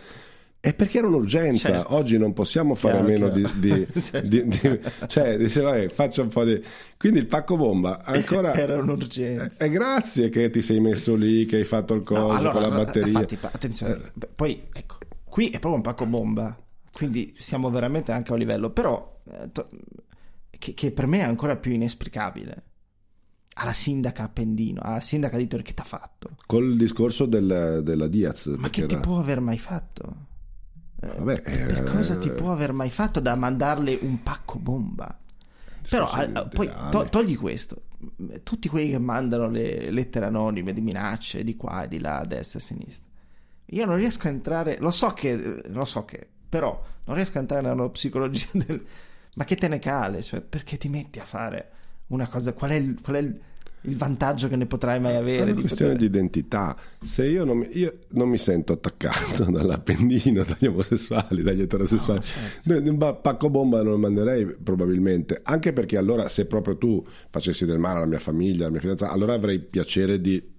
[0.62, 1.68] È perché era un'urgenza.
[1.72, 1.94] Certo.
[1.94, 3.58] Oggi non possiamo fare a meno di, chiaro.
[3.58, 4.28] di- Certo.
[4.28, 6.62] di- di- cioè, dice, vabbè, faccio un po' di.
[6.98, 8.52] Quindi il pacco bomba ancora.
[8.60, 9.64] Era un'urgenza.
[9.64, 12.60] E grazie che ti sei messo lì, che hai fatto il coso No, allora, con
[12.60, 13.08] la allora, batteria.
[13.08, 14.26] infatti, attenzione, Eh.
[14.34, 16.54] poi ecco, qui è proprio un pacco bomba,
[16.92, 19.70] quindi siamo veramente anche a un livello, però eh, to-
[20.50, 22.64] che, che per me è ancora più inesplicabile.
[23.54, 26.30] alla sindaca Appendino, alla sindaca di Torino che ti ha fatto?
[26.46, 28.46] Col discorso del- della Diaz.
[28.58, 30.26] Ma che ti era- può aver mai fatto?
[31.02, 35.16] Eh, Vabbè, per eh, cosa ti può aver mai fatto da mandarle un pacco bomba?
[35.88, 37.82] Però Discorso ah, poi to- togli questo,
[38.42, 42.26] tutti quelli che mandano le lettere anonime di minacce di qua e di là, a
[42.26, 43.08] destra e a sinistra.
[43.72, 47.40] Io non riesco a entrare, lo so che, lo so che, però non riesco a
[47.40, 48.84] entrare nella psicologia del...
[49.34, 50.22] Ma che te ne cale?
[50.22, 51.70] Cioè, perché ti metti a fare
[52.08, 52.52] una cosa?
[52.52, 53.40] Qual è il, qual è il-
[53.82, 55.42] il vantaggio che ne potrai mai È avere?
[55.42, 56.76] una di questione poter- di identità.
[57.02, 62.90] Se io non mi, io non mi sento attaccato dall'Appendino, dagli omosessuali, dagli eterosessuali, certo.
[62.90, 65.40] un ba- pacco bomba non lo manderei probabilmente.
[65.42, 69.12] Anche perché allora, se proprio tu facessi del male alla mia famiglia, alla mia fidanzata,
[69.12, 70.58] allora avrei piacere di.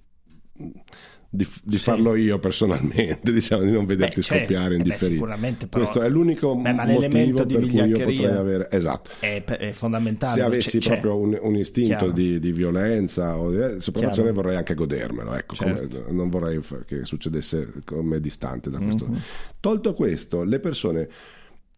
[1.34, 1.84] Di, di Sì.
[1.84, 4.44] farlo io personalmente, diciamo, di non vederti Beh, certo.
[4.44, 5.14] scoppiare in Eh beh, differito.
[5.16, 8.68] sicuramente, però- Questo è l'unico Beh, ma motivo di per cui io potrei avere.
[8.70, 10.34] Esatto È, è fondamentale.
[10.34, 14.34] se avessi C'è- proprio un, un istinto di, di violenza o di sopraffazione Chiaro.
[14.34, 16.06] vorrei anche godermelo ecco, come- Certo.
[16.12, 19.22] non vorrei che succedesse con me distante da questo Mhm.
[19.62, 21.08] tolto questo le persone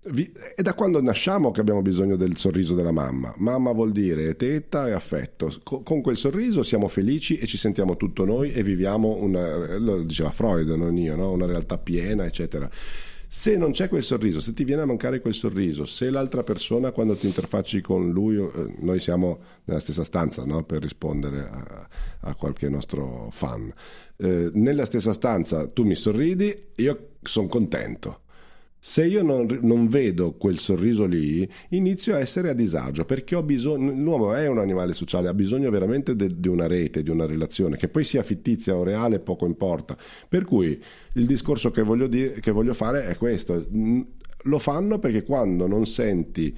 [0.06, 4.36] vi- è da quando nasciamo che abbiamo bisogno del sorriso della mamma mamma vuol dire
[4.36, 8.64] teta e affetto Co- con quel sorriso siamo felici e ci sentiamo tutto noi e
[8.64, 11.32] viviamo una lo diceva Freud non io no?
[11.32, 12.70] una realtà piena eccetera
[13.28, 16.91] se non c'è quel sorriso, se ti viene a mancare quel sorriso, se l'altra persona
[16.91, 20.64] quando ti interfacci con lui, eh, noi siamo nella stessa stanza no?
[20.64, 21.88] per rispondere a,
[22.20, 23.74] a qualche nostro fan,
[24.18, 28.20] Eh, nella stessa stanza tu mi sorridi, io sono contento.
[28.86, 33.42] Se io non, non vedo quel sorriso lì, inizio a essere a disagio perché ho
[33.42, 33.94] bisogno.
[33.94, 37.88] L'uomo è un animale sociale, ha bisogno veramente di una rete, di una relazione, che
[37.88, 39.96] poi sia fittizia o reale, poco importa.
[40.28, 40.78] Per cui
[41.14, 43.66] il discorso che voglio, dire, che voglio fare è questo:
[44.42, 46.54] lo fanno perché quando non senti.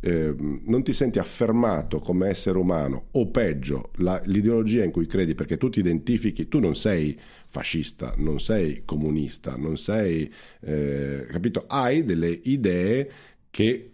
[0.00, 5.34] Eh, non ti senti affermato come essere umano o peggio la- l'ideologia in cui credi
[5.34, 10.32] perché tu ti identifichi tu non sei fascista non sei comunista non sei
[10.62, 13.10] eh, capito hai delle idee
[13.50, 13.90] che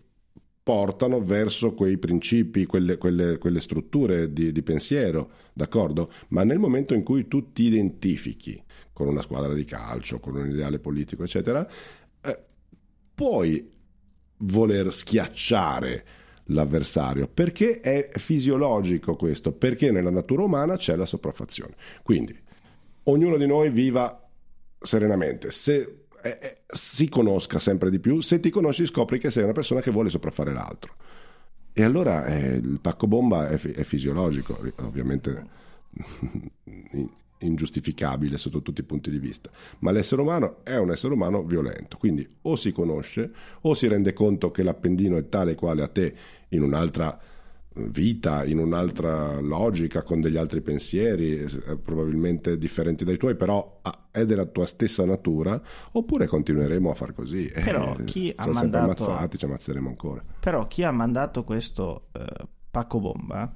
[0.63, 6.11] portano verso quei principi, quelle, quelle- quelle strutture di, di pensiero, d'accordo?
[6.29, 8.61] Ma nel momento in cui tu ti identifichi
[8.93, 11.69] con una squadra di calcio, con un ideale politico, eccetera,
[12.21, 12.39] eh,
[13.15, 13.71] puoi
[14.39, 16.05] voler schiacciare
[16.51, 21.75] l'avversario perché è fisiologico questo, perché nella natura umana c'è la sopraffazione.
[22.03, 22.39] Quindi
[23.05, 24.29] ognuno di noi viva
[24.79, 25.51] serenamente.
[25.51, 29.53] Se eh, eh, si conosca sempre di più, se ti conosci scopri che sei una
[29.53, 30.95] persona che vuole sopraffare l'altro.
[31.73, 35.47] E allora eh, il pacco bomba è, fi- è fisiologico, ovviamente
[37.39, 41.97] ingiustificabile sotto tutti i punti di vista, ma l'essere umano è un essere umano violento,
[41.97, 43.31] quindi o si conosce
[43.63, 46.15] o si rende conto che l'appendino è tale quale a te
[46.49, 47.19] in un'altra
[47.77, 54.09] vita, in un'altra logica, con degli altri pensieri, eh, probabilmente differenti dai tuoi, però ah,
[54.11, 55.61] è della tua stessa natura,
[55.93, 57.47] oppure continueremo a far così.
[57.47, 60.25] Eh, Però chi ha mandato- ammazzati, ci ammazzeremo ancora.
[60.41, 63.55] Però chi ha mandato questo eh, pacco bomba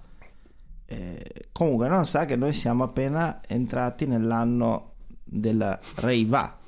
[0.92, 1.22] eh,
[1.52, 6.58] comunque non sa che noi siamo appena entrati nell'anno della Reiva.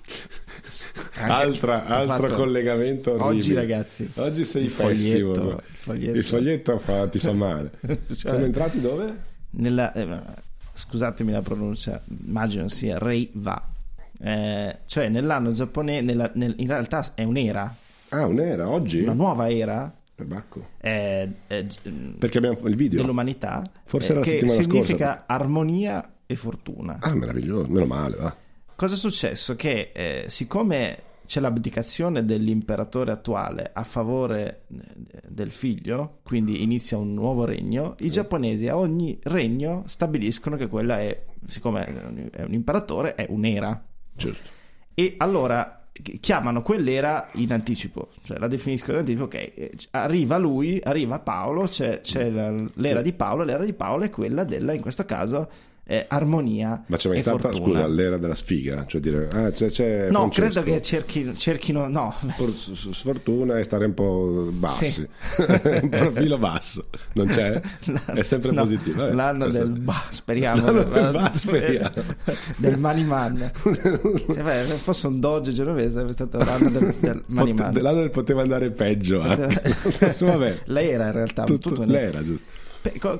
[1.18, 3.36] Altra- altro fatto- collegamento orribile.
[3.36, 4.10] Oggi ragazzi.
[4.16, 5.34] Oggi sei il pessimo.
[5.34, 6.16] foglietto, il foglietto.
[6.18, 7.70] Il foglietto fa- ti fa male.
[7.80, 9.20] Cioè- Siamo entrati dove?
[9.50, 10.20] nella, eh,
[10.74, 13.68] scusatemi la pronuncia, immagino sia Reiva.
[14.24, 17.74] Eh, cioè nell'anno giapponese, nella- nel- in realtà è un'era,
[18.10, 19.02] Ah, un'era, oggi?
[19.02, 19.92] una nuova era
[20.26, 20.68] Perbacco.
[20.80, 21.66] eh, eh,
[22.18, 23.00] Perché abbiamo il video.
[23.00, 25.24] dell'umanità Forse eh, era la che settimana significa scorsa.
[25.26, 26.98] armonia e fortuna.
[27.00, 28.36] Ah, meraviglioso, meno male, va.
[28.74, 29.54] Cosa è successo?
[29.56, 37.14] Che eh, siccome c'è l'abdicazione dell'imperatore attuale a favore eh, del figlio, quindi inizia un
[37.14, 43.14] nuovo regno, i giapponesi a ogni regno stabiliscono che quella è, siccome è un imperatore,
[43.14, 43.82] è un'era.
[44.14, 44.48] Giusto.
[44.94, 45.81] E allora
[46.20, 51.64] chiamano quell'era in anticipo, cioè la definiscono in anticipo, ok, eh, arriva lui, arriva Paolo,
[51.64, 52.30] c'è, c'è
[52.74, 55.50] l'era di Paolo, l'era di Paolo è quella della, in questo caso,
[55.84, 57.64] eh, armonia Ma c'è mai e stata, fortuna.
[57.80, 58.86] scusa, l'era della sfiga?
[58.86, 60.62] Cioè dire, ah, c'è, c'è No, Francesco.
[60.62, 65.08] credo che cerchi- cerchino, no, Por- sfortuna e stare un po' bassi, Sì.
[65.82, 67.60] un profilo basso, non c'è?
[68.14, 68.96] È sempre No, positivo.
[69.02, 70.64] Vabbè, L'anno questo- del ba, speriamo.
[70.66, 71.90] L'anno del ba, speriamo.
[72.58, 73.50] del Maniman.
[73.54, 77.66] Se se fosse un doge genovese sarebbe stato l'anno del, del Maniman.
[77.72, 79.20] Pote- l'anno del poteva andare peggio.
[79.20, 79.76] anche.
[80.20, 81.42] Vabbè, L'era in realtà.
[81.44, 82.46] tutto, tutto- l'era, giusto.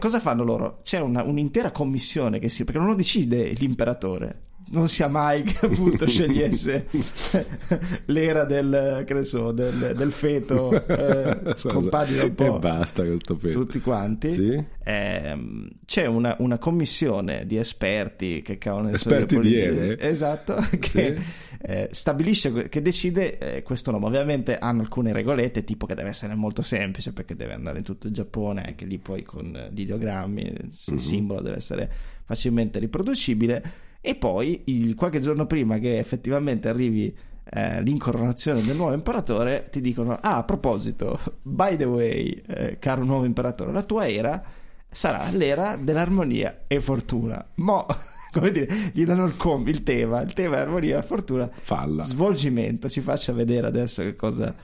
[0.00, 0.78] Cosa fanno loro?
[0.82, 2.64] C'è una- un'intera commissione che si...
[2.64, 4.50] perché non lo decide l'imperatore.
[4.72, 6.86] non sia mai che appunto scegliesse
[8.06, 13.36] l'era del, che ne so, del, del feto eh, scompagina un po' e basta questo
[13.36, 14.64] feto tutti quanti sì?
[14.84, 20.88] eh, c'è una, una, commissione di esperti che cavolo ne esperti di Ere esatto che
[20.88, 21.40] sì?
[21.64, 26.34] eh, stabilisce che decide eh, questo nome ovviamente hanno alcune regolette tipo che deve essere
[26.34, 30.42] molto semplice perché deve andare in tutto il Giappone anche lì poi con gli ideogrammi
[30.42, 30.96] il mm-hmm.
[30.98, 31.90] simbolo deve essere
[32.32, 33.62] facilmente riproducibile
[34.00, 37.14] e poi il, qualche giorno prima che effettivamente arrivi
[37.44, 43.04] eh, l'incoronazione del nuovo imperatore ti dicono ah a proposito by the way eh, caro
[43.04, 44.42] nuovo imperatore la tua era
[44.90, 47.44] sarà l'era dell'armonia e fortuna.
[47.56, 47.86] Mo
[48.32, 51.48] come dire gli danno il, com- il tema il tema è armonia e fortuna.
[51.50, 52.02] Falla.
[52.02, 54.54] Svolgimento ci faccia vedere adesso che cosa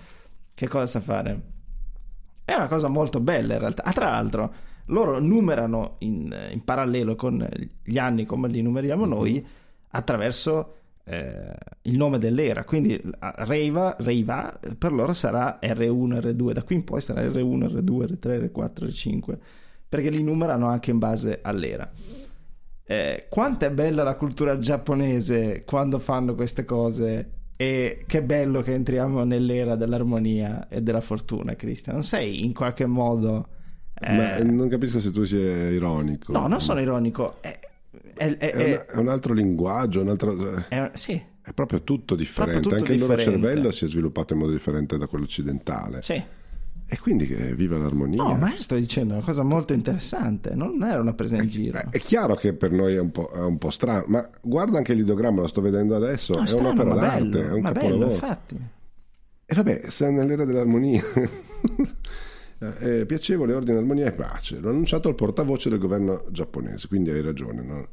[0.54, 1.40] che cosa sa fare.
[2.44, 3.84] È una cosa molto bella in realtà.
[3.84, 4.54] Ah, tra l'altro
[4.88, 7.46] loro numerano in, in, parallelo con
[7.82, 9.08] gli anni come li numeriamo mhm.
[9.08, 9.46] noi
[9.90, 10.74] attraverso
[11.04, 12.64] eh, il nome dell'era.
[12.64, 18.18] Quindi Reiva, Reiva per loro sarà R1, R2, da qui in poi sarà R1, R2,
[18.18, 19.38] R3, R4, R5,
[19.88, 21.90] perché li numerano anche in base all'era.
[22.84, 28.72] Eh, quanto è bella la cultura giapponese quando fanno queste cose e che bello che
[28.72, 31.96] entriamo nell'era dell'armonia e della fortuna, Cristian.
[31.96, 33.48] Non sei in qualche modo
[34.00, 36.32] eh, non capisco se tu sia ironico.
[36.32, 37.40] No, non sono ironico.
[37.40, 37.58] È,
[38.14, 40.64] è, è, è un, un, altro linguaggio, un altro...
[40.94, 41.20] sì.
[41.42, 42.60] È proprio tutto differente.
[42.60, 43.22] Proprio tutto Anche differente.
[43.22, 46.02] il loro cervello si è sviluppato in modo differente da quello occidentale.
[46.02, 46.22] Sì.
[46.90, 48.22] E quindi che viva l'armonia.
[48.22, 51.78] No, ma io sto dicendo una cosa molto interessante, non era una presa in giro.
[51.90, 54.94] È, chiaro che per noi è un, po', è un po', strano, ma guarda anche
[54.94, 57.98] l'ideogramma, lo sto vedendo adesso, no, è strano, un'opera d'arte, bello, è un ma capolavoro.
[57.98, 58.56] bello, infatti.
[59.44, 61.02] E vabbè, sei nell'era dell'armonia.
[62.60, 64.60] Eh, piacevole, ordine, armonia e pace.
[64.60, 67.62] L'ha annunciato il portavoce del governo giapponese, quindi hai ragione.
[67.62, 67.88] No?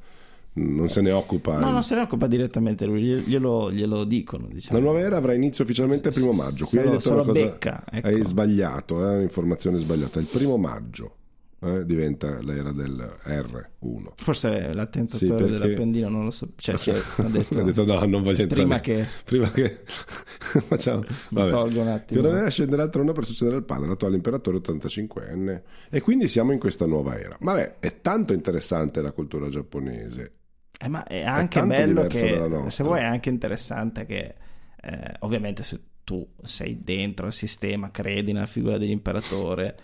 [0.54, 1.60] Non se ne occupa.
[1.60, 4.48] No, non se ne occupa direttamente lui, glielo, glielo dicono.
[4.50, 4.80] Diciamo.
[4.80, 6.66] La nuova era avrà inizio ufficialmente il primo maggio.
[6.66, 7.32] Qui hai detto una cosa.
[7.34, 8.08] Becca, ecco.
[8.08, 10.20] Hai sbagliato, è eh, un'informazione sbagliata.
[10.20, 11.16] Il primo maggio
[11.62, 14.12] eh, diventa l'era del R1.
[14.16, 15.52] Forse l'attentatore sì, perché...
[15.52, 16.50] dell'Appendino non lo so.
[16.56, 18.64] Cioè, si ha detto, detto no, non voglio entrare.
[18.64, 19.82] Prima che, prima che...
[20.68, 21.04] facciamo.
[21.30, 22.22] Mi tolgo un attimo.
[22.22, 25.62] Più scendere al trono per succedere al padre, l'attuale imperatore 85enne.
[25.90, 27.38] E quindi siamo in questa nuova era.
[27.40, 30.34] Vabbè, è tanto interessante la cultura giapponese.
[30.78, 34.36] Eh, ma è anche è bello che, se vuoi, è anche interessante che,
[34.82, 39.76] eh, ovviamente, se tu sei dentro il sistema, credi nella figura dell'imperatore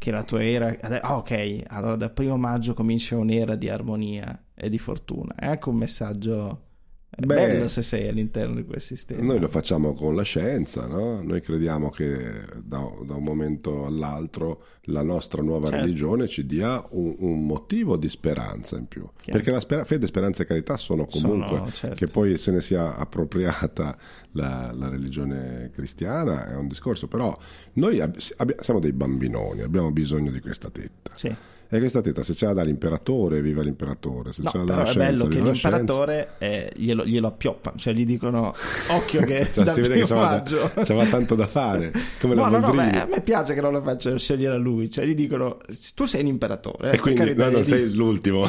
[0.00, 0.74] che la tua era...
[1.02, 5.34] Ah, ok, allora dal primo maggio comincia un'era di armonia e di fortuna.
[5.34, 6.68] È anche un messaggio
[7.12, 9.20] è Beh, bello se sei all'interno di quel sistema.
[9.20, 11.20] Noi lo facciamo con la scienza, no?
[11.22, 15.84] Noi crediamo che da, da, un momento all'altro la nostra nuova certo.
[15.84, 19.08] religione ci dia un, un, motivo di speranza in più.
[19.20, 19.38] Chiaro.
[19.38, 21.96] Perché la spera- fede, speranza e carità sono comunque, sono, certo.
[21.96, 23.98] che poi se ne sia appropriata
[24.32, 27.36] la, la, religione cristiana è un discorso, però
[27.72, 31.10] noi ab- siamo dei bambinoni, abbiamo bisogno di questa tetta.
[31.16, 31.34] Sì.
[31.72, 34.32] E questa tetta, se ce l'ha dall'imperatore, viva l'imperatore.
[34.32, 37.92] Se no, ce l'ha dalla scienza, è bello che l'imperatore eh, glielo, glielo appioppano, cioè
[37.92, 38.52] gli dicono
[38.90, 40.42] occhio che cioè, si vede che c'aveva,
[40.74, 41.92] c'aveva, tanto da fare.
[42.18, 44.90] Come no, no, no, beh, a me piace che non lo facciano scegliere a lui,
[44.90, 45.58] cioè gli dicono
[45.94, 46.90] tu sei l'imperatore.
[46.90, 48.44] E quindi no, non sei l'ultimo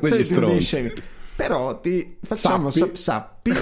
[0.00, 0.92] degli stronzi.
[1.36, 3.52] Però ti facciamo sappi, sappi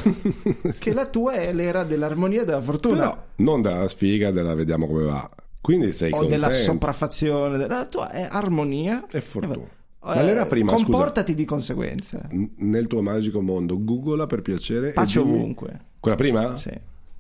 [0.79, 2.97] che la tua è l'era dell'armonia e della fortuna.
[2.97, 5.31] Però non della sfiga, della vediamo come va.
[5.61, 6.35] Quindi sei o contento.
[6.35, 9.79] della sopraffazione, la tua è armonia e fortuna.
[10.03, 12.29] Ma l'era prima, comportati scusa, di conseguenza.
[12.57, 14.93] Nel tuo magico mondo, googla per piacere.
[14.93, 15.81] Pace ovunque.
[16.01, 16.57] Quella prima?
[16.57, 16.73] Sì.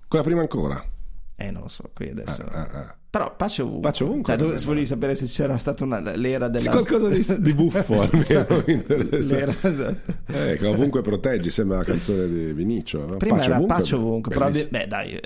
[0.09, 0.82] Quella prima ancora?
[1.41, 2.45] Eh, non lo so, qui adesso.
[2.51, 2.95] Ah, ah, ah.
[3.09, 3.91] Però pace ovunque.
[3.91, 4.36] Pace ovunque.
[4.36, 6.70] Cioè, tu volevi sapere se c'era stata una, l'era della...
[6.70, 8.62] Qualcosa di, di buffo almeno.
[8.66, 10.12] L'era, esatto.
[10.26, 13.07] Eh, che ovunque proteggi, sembra la canzone di Vinicio.
[13.07, 13.16] No?
[13.16, 15.20] Prima pace era ovunque, Pace ovunque, però beh dai, eh,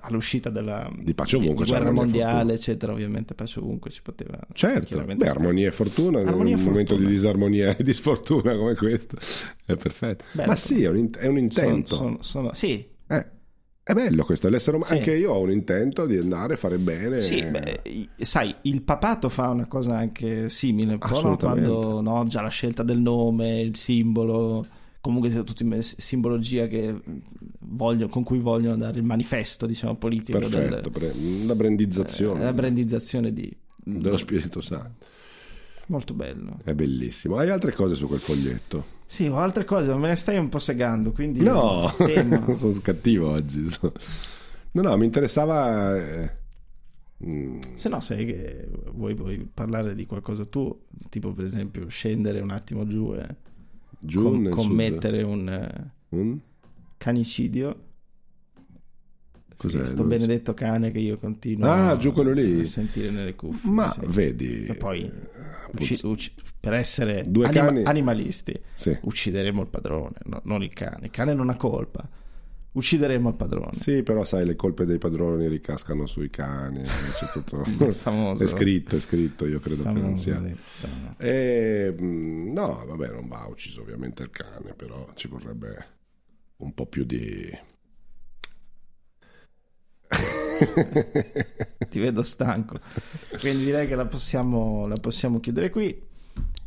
[0.00, 4.38] all'uscita della di pace ovunque, di, di guerra mondiale, eccetera, ovviamente Pace ovunque ci poteva...
[4.54, 8.74] Certo, beh, armonia e fortuna, armonia in un momento di disarmonia e di sfortuna come
[8.74, 9.18] questo,
[9.66, 10.24] è perfetto.
[10.32, 11.94] Bello, Ma sì, è un, è un intento.
[11.94, 12.96] Sono, sono, sono, sì, eh.
[13.88, 14.92] È bello questo, l'essere umano.
[14.92, 14.98] Sì.
[14.98, 17.22] Anche io ho un intento di andare a fare bene.
[17.22, 21.36] Sì, beh, sai, il papato fa una cosa anche simile, no?
[21.38, 24.62] quando no, già la scelta del nome, il simbolo,
[25.00, 26.68] comunque tutta simbologia
[27.60, 30.38] voglio, con cui vogliono dare il manifesto, diciamo, politico.
[30.38, 32.40] Perfetto, del, la brandizzazione.
[32.40, 35.06] Eh, la brandizzazione di, dello Spirito Santo.
[35.88, 36.58] Molto bello.
[36.64, 37.36] È bellissimo.
[37.38, 38.96] Hai altre cose su quel foglietto?
[39.06, 41.40] Sì, ho altre cose, ma me ne stai un po' segando, quindi...
[41.40, 41.86] No,
[42.54, 43.64] sono cattivo oggi.
[44.72, 45.96] No, no, mi interessava...
[45.96, 46.36] Eh...
[47.26, 47.58] Mm.
[47.74, 52.50] Se no, sai che vuoi, vuoi, parlare di qualcosa tu, tipo per esempio scendere un
[52.50, 53.26] attimo giù e...
[53.98, 54.54] Giù com- sud.
[54.54, 56.38] commettere un eh, Un?
[56.98, 57.82] canicidio.
[59.56, 59.84] Cos'è?
[59.86, 60.16] Sto Non so.
[60.18, 62.60] benedetto cane che io continuo Ah, a- giù quello lì.
[62.60, 63.68] a sentire nelle cuffie.
[63.70, 64.00] Ma sì.
[64.06, 65.10] vedi, E poi eh,
[65.72, 68.96] ucci- ucci- per essere Due anima- cani- animalisti sì.
[69.00, 71.06] uccideremo il padrone, no- non il cane.
[71.06, 72.08] Il cane non ha colpa.
[72.70, 73.72] Uccideremo il padrone.
[73.72, 77.64] Sì, però sai, le colpe dei padroni ricascano sui cani, c'è tutto...
[77.92, 78.44] Famoso.
[78.44, 80.42] è scritto, è scritto, io credo che non Famoso sia...
[81.16, 85.86] E, mh, no, vabbè, non va ucciso ovviamente il cane, però ci vorrebbe
[86.58, 87.50] un po' più di...
[91.88, 92.78] Ti vedo stanco.
[93.40, 96.06] Quindi direi che la possiamo, la possiamo chiudere qui.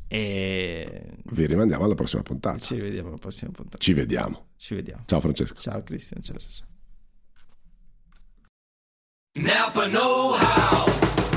[0.08, 2.60] E Vi rimandiamo alla prossima puntata.
[2.60, 3.78] ci rivediamo alla prossima puntata.
[3.78, 4.48] Ci vediamo.
[4.58, 5.04] Ci vediamo.
[5.06, 5.62] Ciao Francesco.
[5.62, 6.22] Ciao Cristian.
[6.22, 6.70] Ciao, ciao, ciao.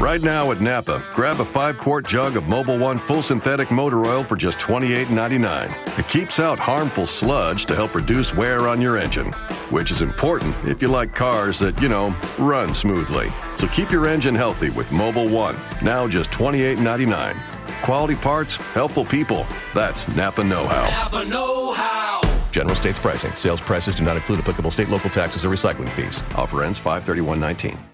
[0.04, 0.44] Napa Know How.
[0.44, 4.04] Right now at Napa, grab a five quart jug of Mobile One full synthetic motor
[4.04, 5.98] oil for just $28.99.
[5.98, 9.32] It keeps out harmful sludge to help reduce wear on your engine,
[9.70, 13.32] which is important if you like cars that, you know, run smoothly.
[13.56, 17.34] So keep your engine healthy with Mobile One, now just $28.99.
[17.82, 19.46] Quality parts, helpful people.
[19.74, 20.90] That's Napa Know How.
[20.90, 22.20] Napa Know How.
[22.52, 23.34] General states pricing.
[23.34, 26.22] Sales prices do not include applicable state, local taxes, or recycling fees.
[26.36, 27.93] Offer ends 531.19.